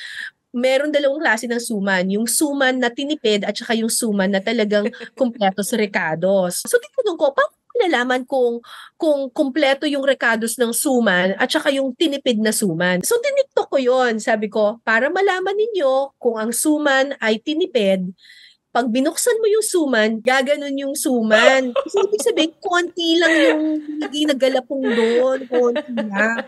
[0.53, 2.05] meron dalawang klase ng suman.
[2.13, 4.89] Yung suman na tinipid at saka yung suman na talagang
[5.19, 6.65] kumpleto sa recados.
[6.65, 8.59] So tinanong ko, paano nalaman kung
[8.99, 13.01] kung kumpleto yung recados ng suman at saka yung tinipid na suman.
[13.07, 18.11] So tiniktok ko yon Sabi ko, para malaman ninyo kung ang suman ay tinipid,
[18.69, 21.73] pag binuksan mo yung suman, gaganon yung suman.
[21.73, 26.45] Kasi ibig sabihin, konti lang yung hindi nagalapong doon, konti lang.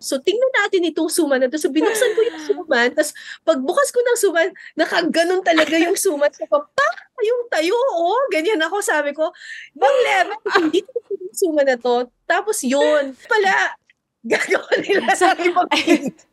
[0.00, 1.60] So, tingnan natin itong suman na to.
[1.60, 3.12] So, binuksan ko yung suman, tapos
[3.44, 4.48] pagbukas ko ng suman,
[4.80, 6.32] nakaganon talaga yung suman.
[6.32, 6.86] So, pa,
[7.20, 9.28] yung tayo, oh, ganyan ako, sabi ko,
[9.76, 12.08] bang level, hindi ko yung suman na to.
[12.24, 13.76] Tapos yun, pala,
[14.24, 15.68] gagawa nila sa ibang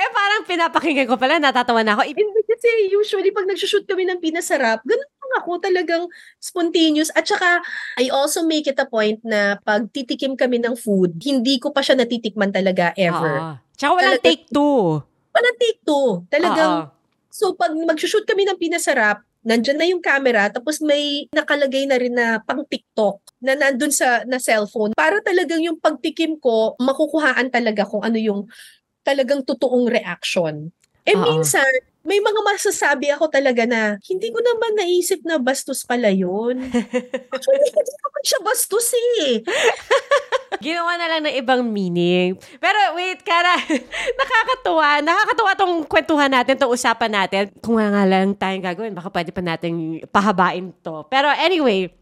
[0.00, 2.02] eh parang pinapakinggan ko pala, natatawa na ako.
[2.08, 6.04] Hindi kasi usually pag nagsushoot kami ng pinasarap, ganun lang ako talagang
[6.42, 7.08] spontaneous.
[7.14, 7.62] At saka,
[7.96, 11.80] I also make it a point na pag titikim kami ng food, hindi ko pa
[11.80, 13.36] siya natitikman talaga ever.
[13.38, 13.52] Oo.
[13.78, 15.00] Tsaka walang Talaga, take two.
[15.32, 16.08] Walang take two.
[16.28, 16.92] Talagang, Oo.
[17.32, 22.12] so pag magsushoot kami ng pinasarap, nandyan na yung camera, tapos may nakalagay na rin
[22.12, 27.88] na pang TikTok na nandun sa na cellphone para talagang yung pagtikim ko, makukuhaan talaga
[27.88, 28.46] kung ano yung
[29.00, 30.68] talagang totoong reaction.
[31.08, 31.40] Eh Uh-oh.
[31.40, 36.64] minsan, may mga masasabi ako talaga na hindi ko naman naisip na bastos pala yun.
[37.34, 39.44] Actually, hindi naman siya bastos eh.
[40.64, 42.36] Ginawa na lang ng ibang meaning.
[42.56, 43.52] Pero wait, Kara,
[44.20, 45.04] nakakatuwa.
[45.04, 47.42] Nakakatuwa tong kwentuhan natin, tong usapan natin.
[47.60, 51.04] Kung nga lang tayong gagawin, baka pwede pa natin pahabain to.
[51.08, 51.92] Pero anyway,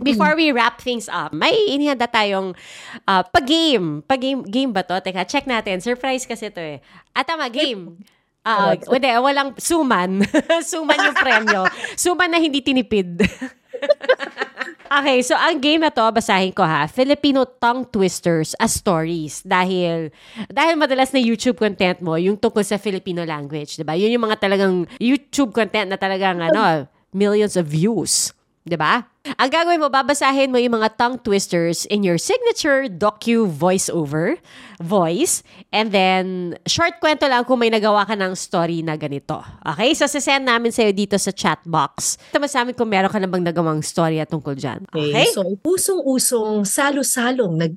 [0.00, 2.56] Before we wrap things up, may inihanda tayong
[3.04, 4.00] uh, pag-game.
[4.08, 4.96] Pag-game game ba to?
[4.96, 5.84] Teka, check natin.
[5.84, 6.78] Surprise kasi to eh.
[7.12, 8.00] At ah, tama, game.
[8.40, 10.24] Uh, hindi, walang suman.
[10.72, 11.60] suman yung premyo.
[12.00, 13.20] Suman na hindi tinipid.
[14.96, 16.88] okay, so ang game na to, basahin ko ha.
[16.88, 19.44] Filipino tongue twisters as stories.
[19.44, 20.08] Dahil,
[20.48, 23.92] dahil madalas na YouTube content mo, yung tungkol sa Filipino language, di ba?
[23.92, 28.32] Yun yung mga talagang YouTube content na talagang, ano, millions of views.
[28.70, 29.02] 'Di ba?
[29.36, 34.40] Ang gagawin mo, babasahin mo yung mga tongue twisters in your signature docu voiceover
[34.80, 35.44] voice
[35.76, 39.44] and then short kwento lang kung may nagawa ka ng story na ganito.
[39.60, 39.92] Okay?
[39.92, 42.16] So, sasend namin sa'yo dito sa chat box.
[42.32, 44.88] Tama sa amin kung meron ka na bang nagawang story tungkol dyan.
[44.88, 45.36] Okay?
[45.36, 47.76] So, usong-usong salo-salong nag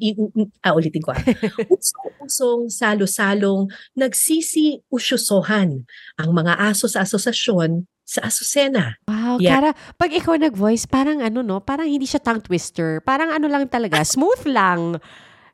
[0.64, 1.12] ah, ulitin ko.
[1.12, 1.20] ah.
[1.76, 3.68] usong-usong salo-salong
[4.00, 5.84] nagsisi-usyosohan
[6.24, 9.00] ang mga aso sa asosasyon sa Asusena.
[9.08, 9.58] Wow, Yeah.
[9.58, 13.02] Kara, pag ikaw nag-voice, parang ano no, parang hindi siya tongue twister.
[13.02, 15.00] Parang ano lang talaga, smooth lang.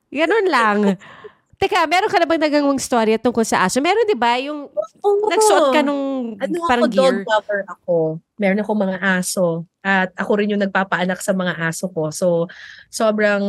[0.10, 0.78] Ganon lang.
[1.60, 3.84] Teka, meron ka na bang nagawang story tungkol sa aso?
[3.84, 5.28] Meron 'di ba yung Oo.
[5.28, 7.28] nagsuot ka nung ano parang ako, dog gear?
[7.28, 7.96] lover ako.
[8.40, 9.46] Meron ako mga aso.
[9.84, 12.16] At ako rin yung nagpapaanak sa mga aso ko.
[12.16, 12.48] So,
[12.88, 13.44] sobrang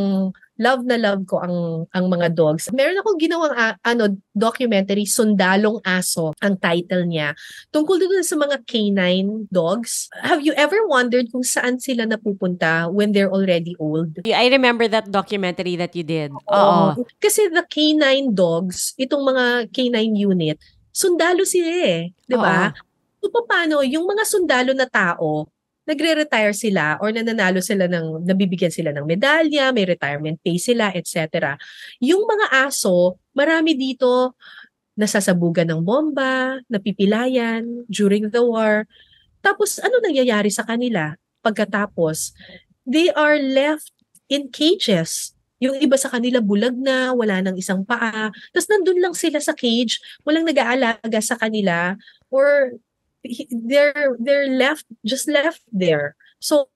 [0.61, 2.69] love na love ko ang ang mga dogs.
[2.71, 7.33] Meron akong ginawang ah, ano documentary Sundalong Aso ang title niya.
[7.73, 10.13] Tungkol doon sa mga canine dogs.
[10.21, 14.21] Have you ever wondered kung saan sila napupunta when they're already old?
[14.29, 16.29] I remember that documentary that you did.
[16.53, 17.09] Oo.
[17.17, 20.61] Kasi the canine dogs, itong mga canine unit,
[20.93, 22.01] sundalo sila eh.
[22.29, 22.69] Di ba?
[23.21, 25.45] So, paano, yung mga sundalo na tao,
[25.91, 31.59] nagre-retire sila or nananalo sila ng, nabibigyan sila ng medalya, may retirement pay sila, etc.
[31.99, 34.39] Yung mga aso, marami dito
[34.95, 38.85] nasasabugan ng bomba, napipilayan during the war.
[39.41, 42.37] Tapos ano nangyayari sa kanila pagkatapos?
[42.85, 43.91] They are left
[44.29, 45.33] in cages.
[45.61, 48.33] Yung iba sa kanila bulag na, wala nang isang paa.
[48.53, 51.97] Tapos nandun lang sila sa cage, walang nag-aalaga sa kanila
[52.33, 52.77] or
[53.23, 56.17] he- they're they're left just left there.
[56.41, 56.73] So,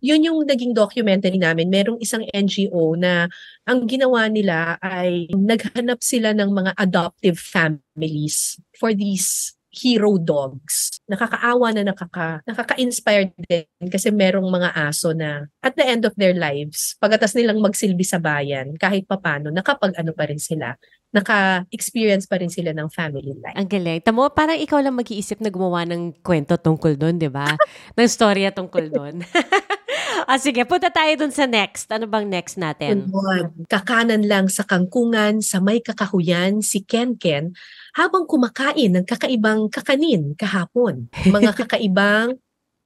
[0.00, 1.68] yun yung naging documentary namin.
[1.68, 3.28] Merong isang NGO na
[3.68, 10.98] ang ginawa nila ay naghanap sila ng mga adoptive families for these hero dogs.
[11.04, 16.32] Nakakaawa na nakaka, nakaka-inspired din kasi merong mga aso na at the end of their
[16.32, 20.74] lives, pagkatas nilang magsilbi sa bayan, kahit papano, nakapag-ano pa rin sila,
[21.14, 23.56] naka-experience pa rin sila ng family life.
[23.56, 24.00] Ang galing.
[24.02, 27.46] Tamo, parang ikaw lang mag-iisip na gumawa ng kwento tungkol doon, di ba?
[27.96, 29.14] ng storya tungkol doon.
[30.26, 31.86] ah, sige, punta tayo dun sa next.
[31.88, 33.08] Ano bang next natin?
[33.08, 37.54] Unod, kakanan lang sa kangkungan sa may kakahuyan si Ken Ken
[37.94, 41.08] habang kumakain ng kakaibang kakanin kahapon.
[41.24, 42.36] Mga kakaibang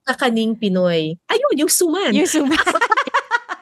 [0.05, 1.17] kakaning Pinoy.
[1.29, 2.13] Ayun, yung suman.
[2.13, 2.57] Yung suma.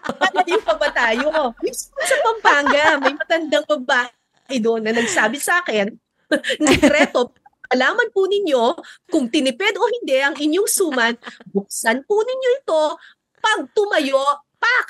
[0.09, 1.29] Malayo pa ba tayo?
[1.63, 5.93] Yung suman sa Pampanga, may matandang babae doon na nagsabi sa akin,
[6.67, 7.33] Sekreto,
[7.69, 8.77] alaman po ninyo
[9.13, 11.15] kung tinipid o hindi ang inyong suman,
[11.53, 12.85] buksan po ninyo ito,
[13.39, 14.21] pag tumayo,
[14.59, 14.89] pak!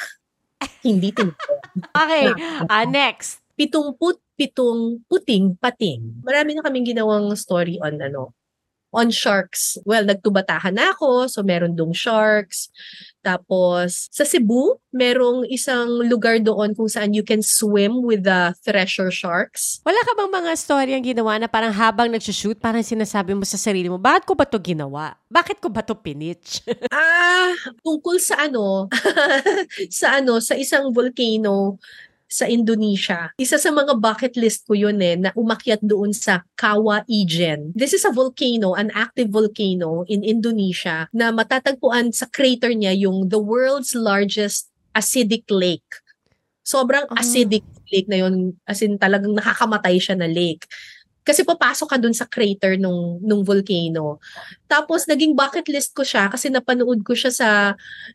[0.82, 1.49] Hindi tinipid.
[1.94, 2.26] Okay,
[2.66, 3.42] ah, next.
[3.55, 6.22] Pitungput pitong puting pating.
[6.22, 8.38] Marami na kaming ginawang story on ano,
[8.93, 9.76] on sharks.
[9.84, 12.72] Well, nagtubatahan na ako, so meron dong sharks.
[13.20, 19.12] Tapos, sa Cebu, merong isang lugar doon kung saan you can swim with the thresher
[19.12, 19.84] sharks.
[19.84, 23.61] Wala ka bang mga story ang ginawa na parang habang nagsushoot, parang sinasabi mo sa
[23.61, 25.18] sarili mo, bakit ko ba to ginawa?
[25.28, 26.64] Bakit ko ba to pinitch?
[26.99, 27.53] Ah,
[27.84, 28.89] tungkol sa ano,
[30.01, 31.78] sa ano, sa isang volcano
[32.29, 33.33] sa Indonesia.
[33.41, 37.72] Isa sa mga bucket list ko yun eh, na umakyat doon sa Kawa Ijen.
[37.72, 43.33] This is a volcano, an active volcano in Indonesia na matatagpuan sa crater niya yung
[43.33, 45.89] the world's largest acidic lake.
[46.61, 47.16] Sobrang Oh.
[47.16, 50.68] acidic lake na yun, as in talagang nakakamatay siya na lake.
[51.29, 54.16] Kasi papasok ka dun sa crater nung nung volcano.
[54.64, 57.51] Tapos naging bucket list ko siya kasi napanood ko siya sa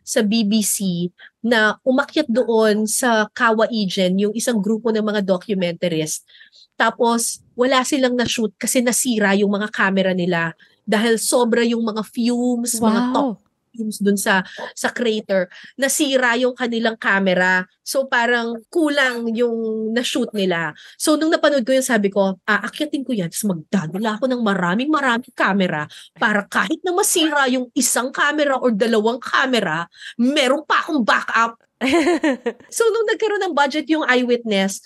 [0.02, 1.06] sa BBC
[1.38, 6.26] na umakyat doon sa Kawa Ijen, yung isang grupo ng mga documentarist.
[6.74, 12.82] Tapos wala silang na-shoot kasi nasira yung mga camera nila dahil sobra yung mga fumes,
[12.82, 13.43] mga top
[13.74, 17.66] fumes dun sa sa crater, nasira yung kanilang camera.
[17.82, 20.72] So parang kulang yung na-shoot nila.
[20.96, 24.88] So nung napanood ko yun, sabi ko, aakyatin ko yan, tapos magdadala ako ng maraming
[24.88, 31.02] maraming camera para kahit na masira yung isang camera or dalawang camera, meron pa akong
[31.02, 31.58] backup.
[32.72, 34.80] So nung nagkaroon ng budget yung eyewitness,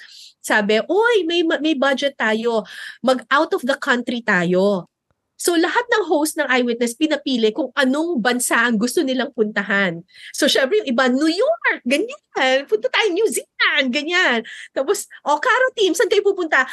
[0.49, 2.65] sabi, oy, may, may budget tayo.
[3.05, 4.89] Mag out of the country tayo.
[5.39, 10.03] So lahat ng host ng eyewitness pinapili kung anong bansa ang gusto nilang puntahan.
[10.35, 12.67] So syempre yung iba, New York, ganyan.
[12.67, 14.43] Punta tayo New Zealand, ganyan.
[14.75, 16.67] Tapos, o, oh, Caro team, saan kayo pupunta?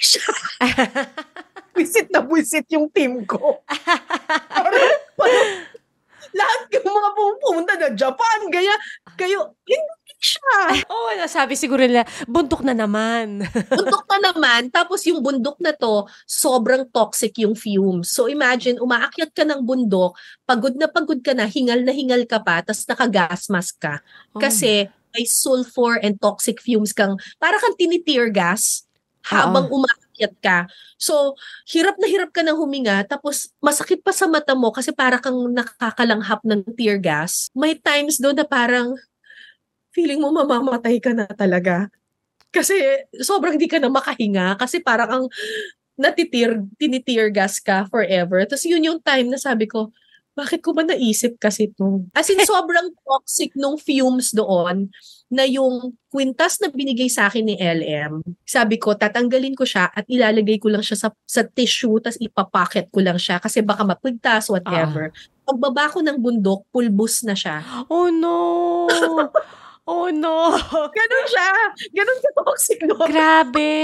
[0.00, 0.32] Indonesia.
[1.76, 3.62] Visit na visit yung team ko.
[4.52, 5.48] parang, parang,
[6.34, 8.74] lahat ng mga pumunta na Japan, gaya,
[9.18, 10.84] kayo, hindi siya.
[10.86, 13.42] Oo, oh, sabi siguro nila, bundok na naman.
[13.78, 18.12] bundok na naman, tapos yung bundok na to, sobrang toxic yung fumes.
[18.12, 20.14] So imagine, umaakyat ka ng bundok,
[20.44, 24.04] pagod na pagod ka na, hingal na hingal ka pa, tapos naka-gas mask ka.
[24.36, 24.40] Oh.
[24.40, 28.86] Kasi may sulfur and toxic fumes kang, para kang tinitear gas
[29.26, 29.82] habang Oo.
[29.82, 30.09] umaakyat
[30.40, 30.68] ka.
[31.00, 35.16] So, hirap na hirap ka ng huminga, tapos masakit pa sa mata mo kasi para
[35.16, 37.48] kang nakakalanghap ng tear gas.
[37.56, 38.92] May times doon na parang
[39.96, 41.88] feeling mo mamamatay ka na talaga.
[42.50, 42.74] Kasi
[43.22, 45.24] sobrang di ka na makahinga kasi parang ang
[45.94, 48.42] natitir, tinitear gas ka forever.
[48.48, 49.92] Tapos yun yung time na sabi ko,
[50.40, 52.08] bakit ko ba naisip kasi to?
[52.16, 54.88] As in, sobrang toxic nung fumes doon
[55.30, 60.02] na yung kwintas na binigay sa akin ni LM, sabi ko, tatanggalin ko siya at
[60.08, 64.50] ilalagay ko lang siya sa, sa tissue tapos ipapocket ko lang siya kasi baka mapigtas,
[64.50, 65.14] whatever.
[65.46, 67.62] Pagbaba ko ng bundok, pulbus na siya.
[67.92, 68.88] Oh no!
[69.90, 70.54] Oh no!
[70.70, 71.50] Ganon siya.
[71.90, 73.10] Ganon ka toxic doon.
[73.10, 73.74] Grabe!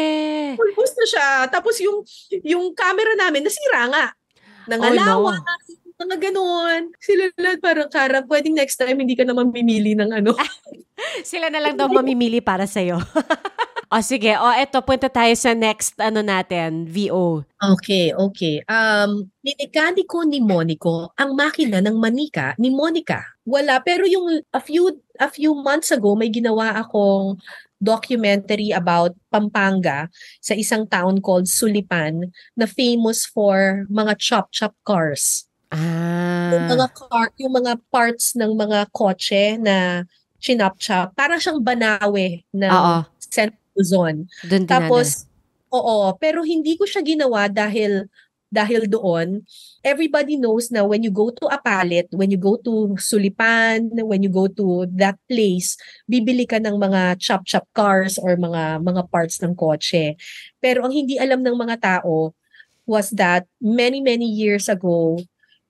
[0.60, 1.28] Pulbus na siya.
[1.50, 2.06] Tapos yung,
[2.46, 4.14] yung camera namin, nasira nga.
[4.70, 5.34] Nangalawa.
[5.34, 6.92] Oh, Mga ganon.
[7.00, 10.36] Sila lahat parang, Kara, pwedeng next time hindi ka na mamimili ng ano.
[11.24, 13.00] Sila na lang daw mamimili para sa'yo.
[13.92, 17.48] o sige, o eto, punta tayo sa next ano natin, VO.
[17.56, 18.60] Okay, okay.
[18.68, 23.24] Um, minikaniko ni Monico ang makina ng manika ni Monica.
[23.48, 27.40] Wala, pero yung a few a few months ago may ginawa akong
[27.80, 30.08] documentary about Pampanga
[30.40, 35.46] sa isang town called Sulipan na famous for mga chop-chop cars.
[36.52, 36.72] Yung Ah.
[36.72, 40.04] mga car, yung mga parts ng mga kotse na
[40.40, 42.96] chinop-chop, parang siyang banawe ng Oo.
[43.20, 44.16] Central Luzon.
[44.46, 45.26] Doon Tapos,
[45.72, 48.08] oo, pero hindi ko siya ginawa dahil
[48.46, 49.42] dahil doon,
[49.82, 54.30] everybody knows na when you go to Apalit, when you go to Sulipan, when you
[54.30, 55.74] go to that place,
[56.06, 60.14] bibili ka ng mga chop-chop cars or mga mga parts ng kotse.
[60.62, 62.32] Pero ang hindi alam ng mga tao
[62.86, 65.18] was that many, many years ago,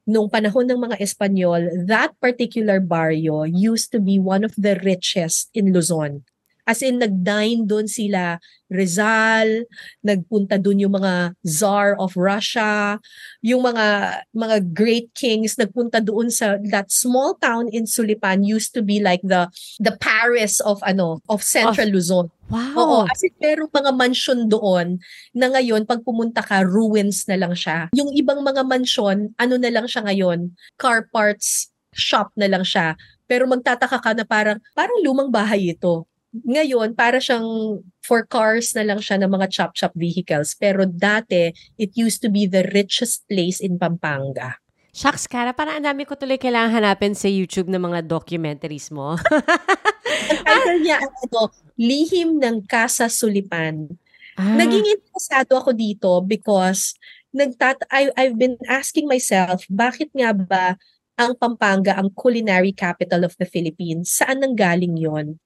[0.07, 5.51] nung panahon ng mga Espanyol, that particular barrio used to be one of the richest
[5.53, 6.23] in Luzon.
[6.67, 9.63] As in, nag-dine doon sila Rizal,
[10.03, 12.99] nagpunta doon yung mga Tsar of Russia,
[13.39, 13.87] yung mga
[14.35, 19.23] mga great kings nagpunta doon sa that small town in Sulipan used to be like
[19.23, 19.47] the
[19.79, 22.27] the Paris of ano of Central Luzon.
[22.51, 22.75] Wow.
[22.79, 24.99] Oo, as in merong mga mansion doon
[25.31, 27.91] na ngayon pag pumunta ka ruins na lang siya.
[27.95, 32.99] Yung ibang mga mansion, ano na lang siya ngayon, car parts shop na lang siya.
[33.27, 36.07] Pero magtataka ka na parang parang lumang bahay ito.
[36.45, 40.53] Ngayon, para siyang for cars na lang siya ng mga chop-chop vehicles.
[40.59, 44.61] Pero dati, it used to be the richest place in Pampanga.
[44.97, 49.21] Shucks, Kara, parang ang dami ko tuloy kailangan hanapin sa YouTube ng mga documentaries mo.
[50.33, 53.93] Ang title niya, ang ano, Lihim ng Casa Sulipan.
[54.41, 54.57] Ah.
[54.57, 56.97] Naging interesado ako dito because
[57.37, 60.81] nagtat I, I've been asking myself, bakit nga ba
[61.21, 64.13] ang Pampanga ang culinary capital of the Philippines?
[64.13, 65.37] Saan nanggaling yon?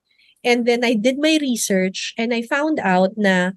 [0.40, 3.52] And then I did my research and I found out na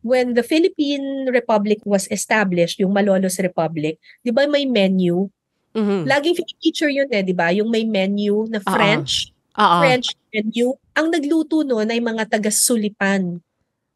[0.00, 5.28] when the Philippine Republic was established, yung Malolos Republic, di ba may menu?
[5.76, 6.08] Mhm.
[6.08, 7.52] Laging feature yun eh, di ba?
[7.52, 8.58] Yung may menu na.
[8.64, 9.30] French.
[9.58, 9.78] Oo.
[9.84, 10.72] French menu.
[10.96, 13.42] Ang nagluto noon ay mga taga-Sulipan,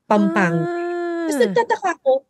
[0.06, 0.68] Pampanga.
[1.26, 1.42] Tapos Ah.
[1.48, 2.24] nagtataka ko,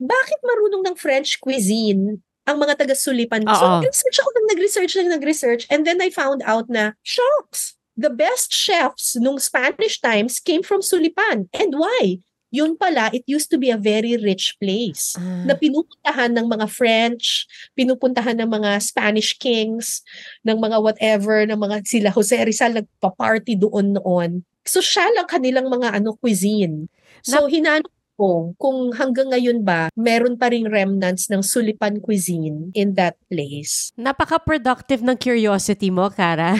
[0.00, 2.18] bakit marunong ng French cuisine
[2.48, 3.46] ang mga taga-Sulipan?
[3.46, 3.72] So, Oo.
[3.80, 7.76] nag-research ako ng nag-research ng nag-research and then I found out na, shocks!
[7.94, 11.52] The best chefs nung Spanish times came from Sulipan.
[11.52, 12.24] And why?
[12.52, 15.48] Yun pala, it used to be a very rich place Ah.
[15.48, 20.04] na pinupuntahan ng mga French, pinupuntahan ng mga Spanish kings,
[20.44, 24.30] ng mga whatever, ng mga sila Jose Rizal nagpa-party doon noon.
[24.68, 26.92] So siya lang kanilang mga ano cuisine.
[27.24, 27.88] So hinanap
[28.22, 33.90] ko kung hanggang ngayon ba meron pa ring remnants ng Sulipan cuisine in that place.
[33.98, 36.54] Napaka-productive ng curiosity mo, Kara.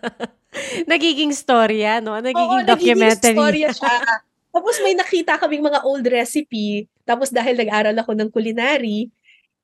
[0.92, 2.20] nagiging storya, no?
[2.20, 3.32] Nagiging Oo, documentary.
[3.32, 3.96] nagiging storya siya.
[4.54, 6.86] Tapos may nakita kaming mga old recipe.
[7.08, 9.08] Tapos dahil nag-aral ako ng culinary,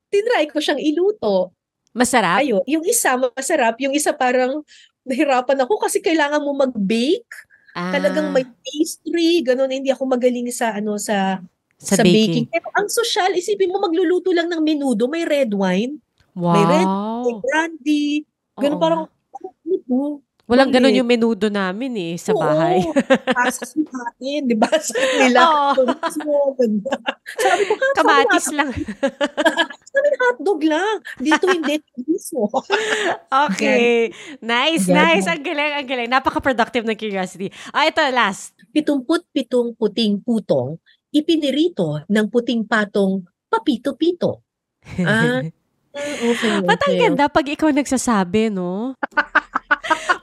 [0.08, 1.52] tinry ko siyang iluto.
[1.92, 2.40] Masarap?
[2.42, 4.64] Ayo, yung isa masarap, yung isa parang
[5.04, 7.49] nahirapan ako kasi kailangan mo mag-bake.
[7.74, 9.70] Ah, Talagang may pastry, ganun.
[9.70, 11.38] Hindi ako magaling sa ano sa
[11.80, 12.50] sa, baking.
[12.50, 15.96] Pero ang social, isipin mo magluluto lang ng menudo, may red wine,
[16.34, 16.52] Wow.
[16.54, 16.90] may red,
[17.24, 18.04] may brandy.
[18.58, 18.82] Ganun Oo.
[18.82, 20.20] parang ano?
[20.50, 22.82] Walang ganun yung menudo namin eh, sa Oo, bahay.
[23.38, 24.66] pasas natin, di ba?
[24.82, 25.40] Sa kanila.
[25.46, 25.86] Oo.
[27.38, 28.74] Sabi ko, "Ha, Kamatis lang.
[29.94, 30.98] Sabi hotdog lang.
[31.22, 31.78] Dito hindi.
[33.30, 34.10] Okay.
[34.42, 35.30] Nice, nice.
[35.30, 36.10] Ang galing, ang galing.
[36.10, 37.54] Napaka-productive ng curiosity.
[37.70, 38.50] Ah, ito, last.
[38.74, 40.82] Pitumput-pitong puting putong,
[41.14, 44.42] ipinirito ng puting patong papito-pito.
[45.06, 45.42] Ah,
[45.94, 47.02] okay, Ba't ang okay.
[47.02, 48.94] ganda pag ikaw nagsasabi, no?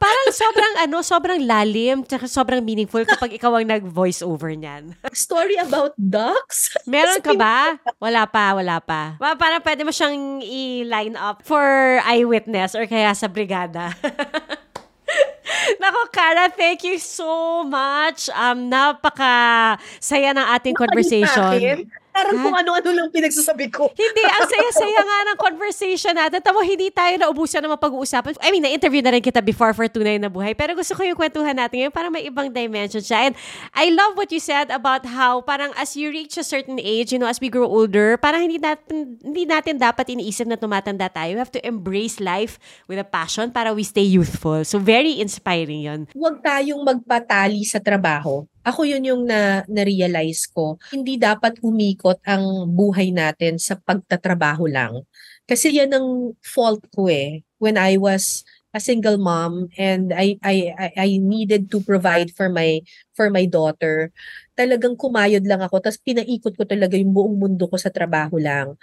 [0.07, 4.95] Parang sobrang ano, sobrang lalim, tsaka sobrang meaningful kapag ikaw ang nag-voice over niyan.
[5.11, 6.71] Story about ducks?
[6.87, 7.75] Meron ka ba?
[7.99, 9.19] Wala pa, wala pa.
[9.19, 11.59] Pa- Parang pwede mo siyang i-line up for
[12.07, 13.91] eyewitness or kaya sa brigada.
[15.81, 18.31] Nako, Cara, thank you so much.
[18.31, 21.83] Um, napaka saya ng ating conversation.
[22.17, 23.93] Parang kung ano-ano lang pinagsasabi ko.
[23.93, 26.41] Hindi, ang saya-saya nga ng conversation natin.
[26.41, 28.41] Tamo, hindi tayo naubusan ng mapag-uusapan.
[28.41, 30.57] I mean, na-interview na rin kita before for Tunay na Buhay.
[30.57, 31.93] Pero gusto ko yung kwentuhan natin ngayon.
[31.93, 33.29] Parang may ibang dimension siya.
[33.29, 33.33] And
[33.77, 37.21] I love what you said about how parang as you reach a certain age, you
[37.21, 41.37] know, as we grow older, parang hindi natin, hindi natin dapat iniisip na tumatanda tayo.
[41.37, 42.57] We have to embrace life
[42.89, 44.65] with a passion para we stay youthful.
[44.65, 45.99] So, very inspiring yon.
[46.17, 48.49] Huwag tayong magpatali sa trabaho.
[48.67, 50.75] Ako yun yung na, na-realize ko.
[50.91, 55.07] Hindi dapat umikot ang buhay natin sa pagtatrabaho lang.
[55.47, 57.47] Kasi yan ang fault ko eh.
[57.63, 58.43] When I was
[58.75, 62.83] a single mom and I I I, needed to provide for my
[63.15, 64.11] for my daughter.
[64.53, 68.75] Talagang kumayod lang ako tapos pinaikot ko talaga yung buong mundo ko sa trabaho lang.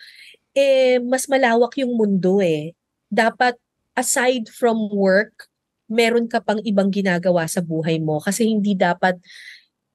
[0.57, 2.72] Eh mas malawak yung mundo eh.
[3.12, 3.61] Dapat
[3.95, 5.47] aside from work,
[5.87, 9.20] meron ka pang ibang ginagawa sa buhay mo kasi hindi dapat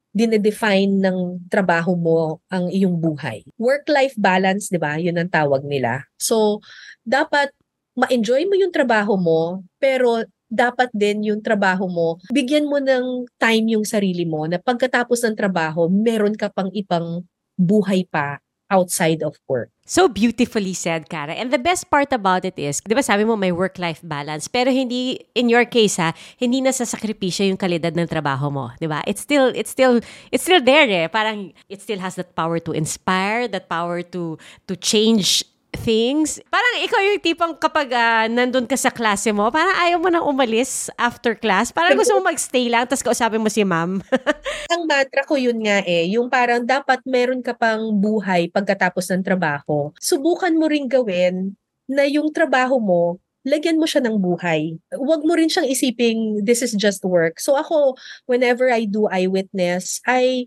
[0.09, 3.45] dinedefine ng trabaho mo ang iyong buhay.
[3.61, 4.97] Work-life balance, 'di ba?
[4.97, 6.05] 'Yun ang tawag nila.
[6.17, 6.59] So,
[7.05, 7.53] dapat
[7.93, 13.77] ma-enjoy mo yung trabaho mo, pero dapat din yung trabaho mo, bigyan mo ng time
[13.77, 17.21] yung sarili mo na pagkatapos ng trabaho, meron ka pang ibang
[17.53, 19.69] buhay pa outside of work.
[19.89, 21.33] So beautifully said, Cara.
[21.33, 24.69] And the best part about it is, di ba sabi mo may work-life balance, pero
[24.69, 29.01] hindi, in your case ha, hindi na sasakripisyo yung kalidad ng trabaho mo, di ba?
[29.09, 29.97] It's still, it's still,
[30.29, 31.09] it's still there eh.
[31.09, 34.37] Parang, it still has that power to inspire, that power to,
[34.69, 35.41] to change
[35.81, 36.37] things.
[36.51, 40.27] Parang ikaw yung tipong kapag ah, nandun ka sa klase mo, parang ayaw mo nang
[40.27, 41.71] umalis after class.
[41.71, 44.03] Parang gusto mo magstay lang, tapos kausapin mo si ma'am.
[44.73, 49.23] Ang mantra ko yun nga eh, yung parang dapat meron ka pang buhay pagkatapos ng
[49.23, 49.89] trabaho.
[49.97, 51.55] Subukan mo ring gawin
[51.89, 53.17] na yung trabaho mo,
[53.47, 54.77] lagyan mo siya ng buhay.
[54.93, 57.41] Huwag mo rin siyang isiping this is just work.
[57.41, 57.97] So ako,
[58.29, 60.45] whenever I do eyewitness, I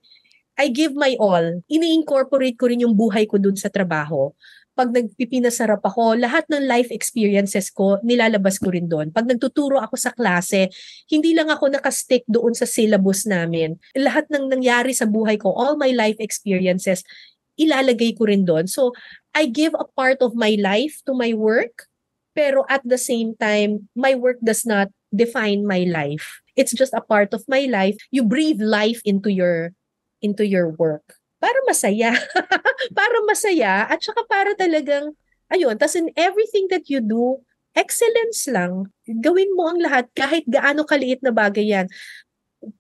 [0.60, 1.64] I give my all.
[1.66, 4.30] Ini-incorporate ko rin yung buhay ko dun sa trabaho.
[4.72, 9.12] Pag nagpipinasarap ako, lahat ng life experiences ko, nilalabas ko rin doon.
[9.12, 10.72] Pag nagtuturo ako sa klase,
[11.12, 13.76] hindi lang ako nakastick doon sa syllabus namin.
[13.92, 17.04] Lahat ng nangyari sa buhay ko, all my life experiences,
[17.60, 18.64] ilalagay ko rin doon.
[18.64, 18.96] So,
[19.36, 21.92] I give a part of my life to my work,
[22.32, 26.40] pero at the same time, my work does not define my life.
[26.56, 28.00] It's just a part of my life.
[28.08, 29.76] You breathe life into your
[30.24, 32.14] into your work para masaya.
[32.98, 35.10] para masaya at saka para talagang
[35.50, 37.42] ayun, tas in everything that you do,
[37.74, 38.86] excellence lang.
[39.04, 41.90] Gawin mo ang lahat kahit gaano kaliit na bagay yan.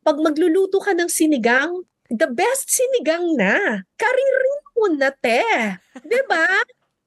[0.06, 3.82] Pag magluluto ka ng sinigang, the best sinigang na.
[3.98, 5.42] Karirin mo na, te.
[6.30, 6.46] ba?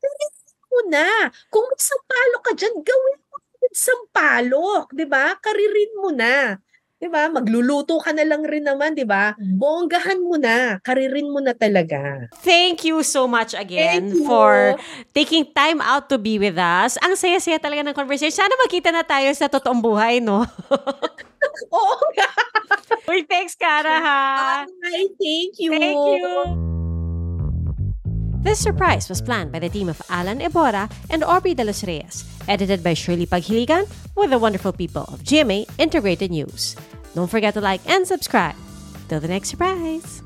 [0.03, 0.33] Karirin
[0.67, 1.07] mo na.
[1.47, 3.35] Kung sampalok ka dyan, gawin mo
[3.75, 4.95] sampalok.
[4.95, 5.35] 'Di ba?
[5.43, 6.55] Karirin mo na.
[6.99, 7.27] 'Di ba?
[7.27, 9.35] Magluluto ka na lang rin naman, 'di ba?
[9.37, 12.31] Bonggahan mo na, karirin mo na talaga.
[12.43, 14.79] Thank you so much again for
[15.11, 16.95] taking time out to be with us.
[17.03, 18.35] Ang saya-saya talaga ng conversation.
[18.35, 20.43] Sana magkita na tayo sa totoong buhay, no?
[21.75, 22.29] Oo nga.
[23.05, 24.23] Uy, thanks, Cara, ha?
[24.83, 25.71] Ay, thank you.
[25.71, 26.74] Thank you.
[28.45, 32.23] This surprise was planned by the team of Alan Ebora and Aubrey De Los Reyes,
[32.47, 36.75] edited by Shirley Paghiligan with the wonderful people of GMA Integrated News.
[37.15, 38.53] Don't forget to like and subscribe.
[39.09, 40.21] Till the next surprise.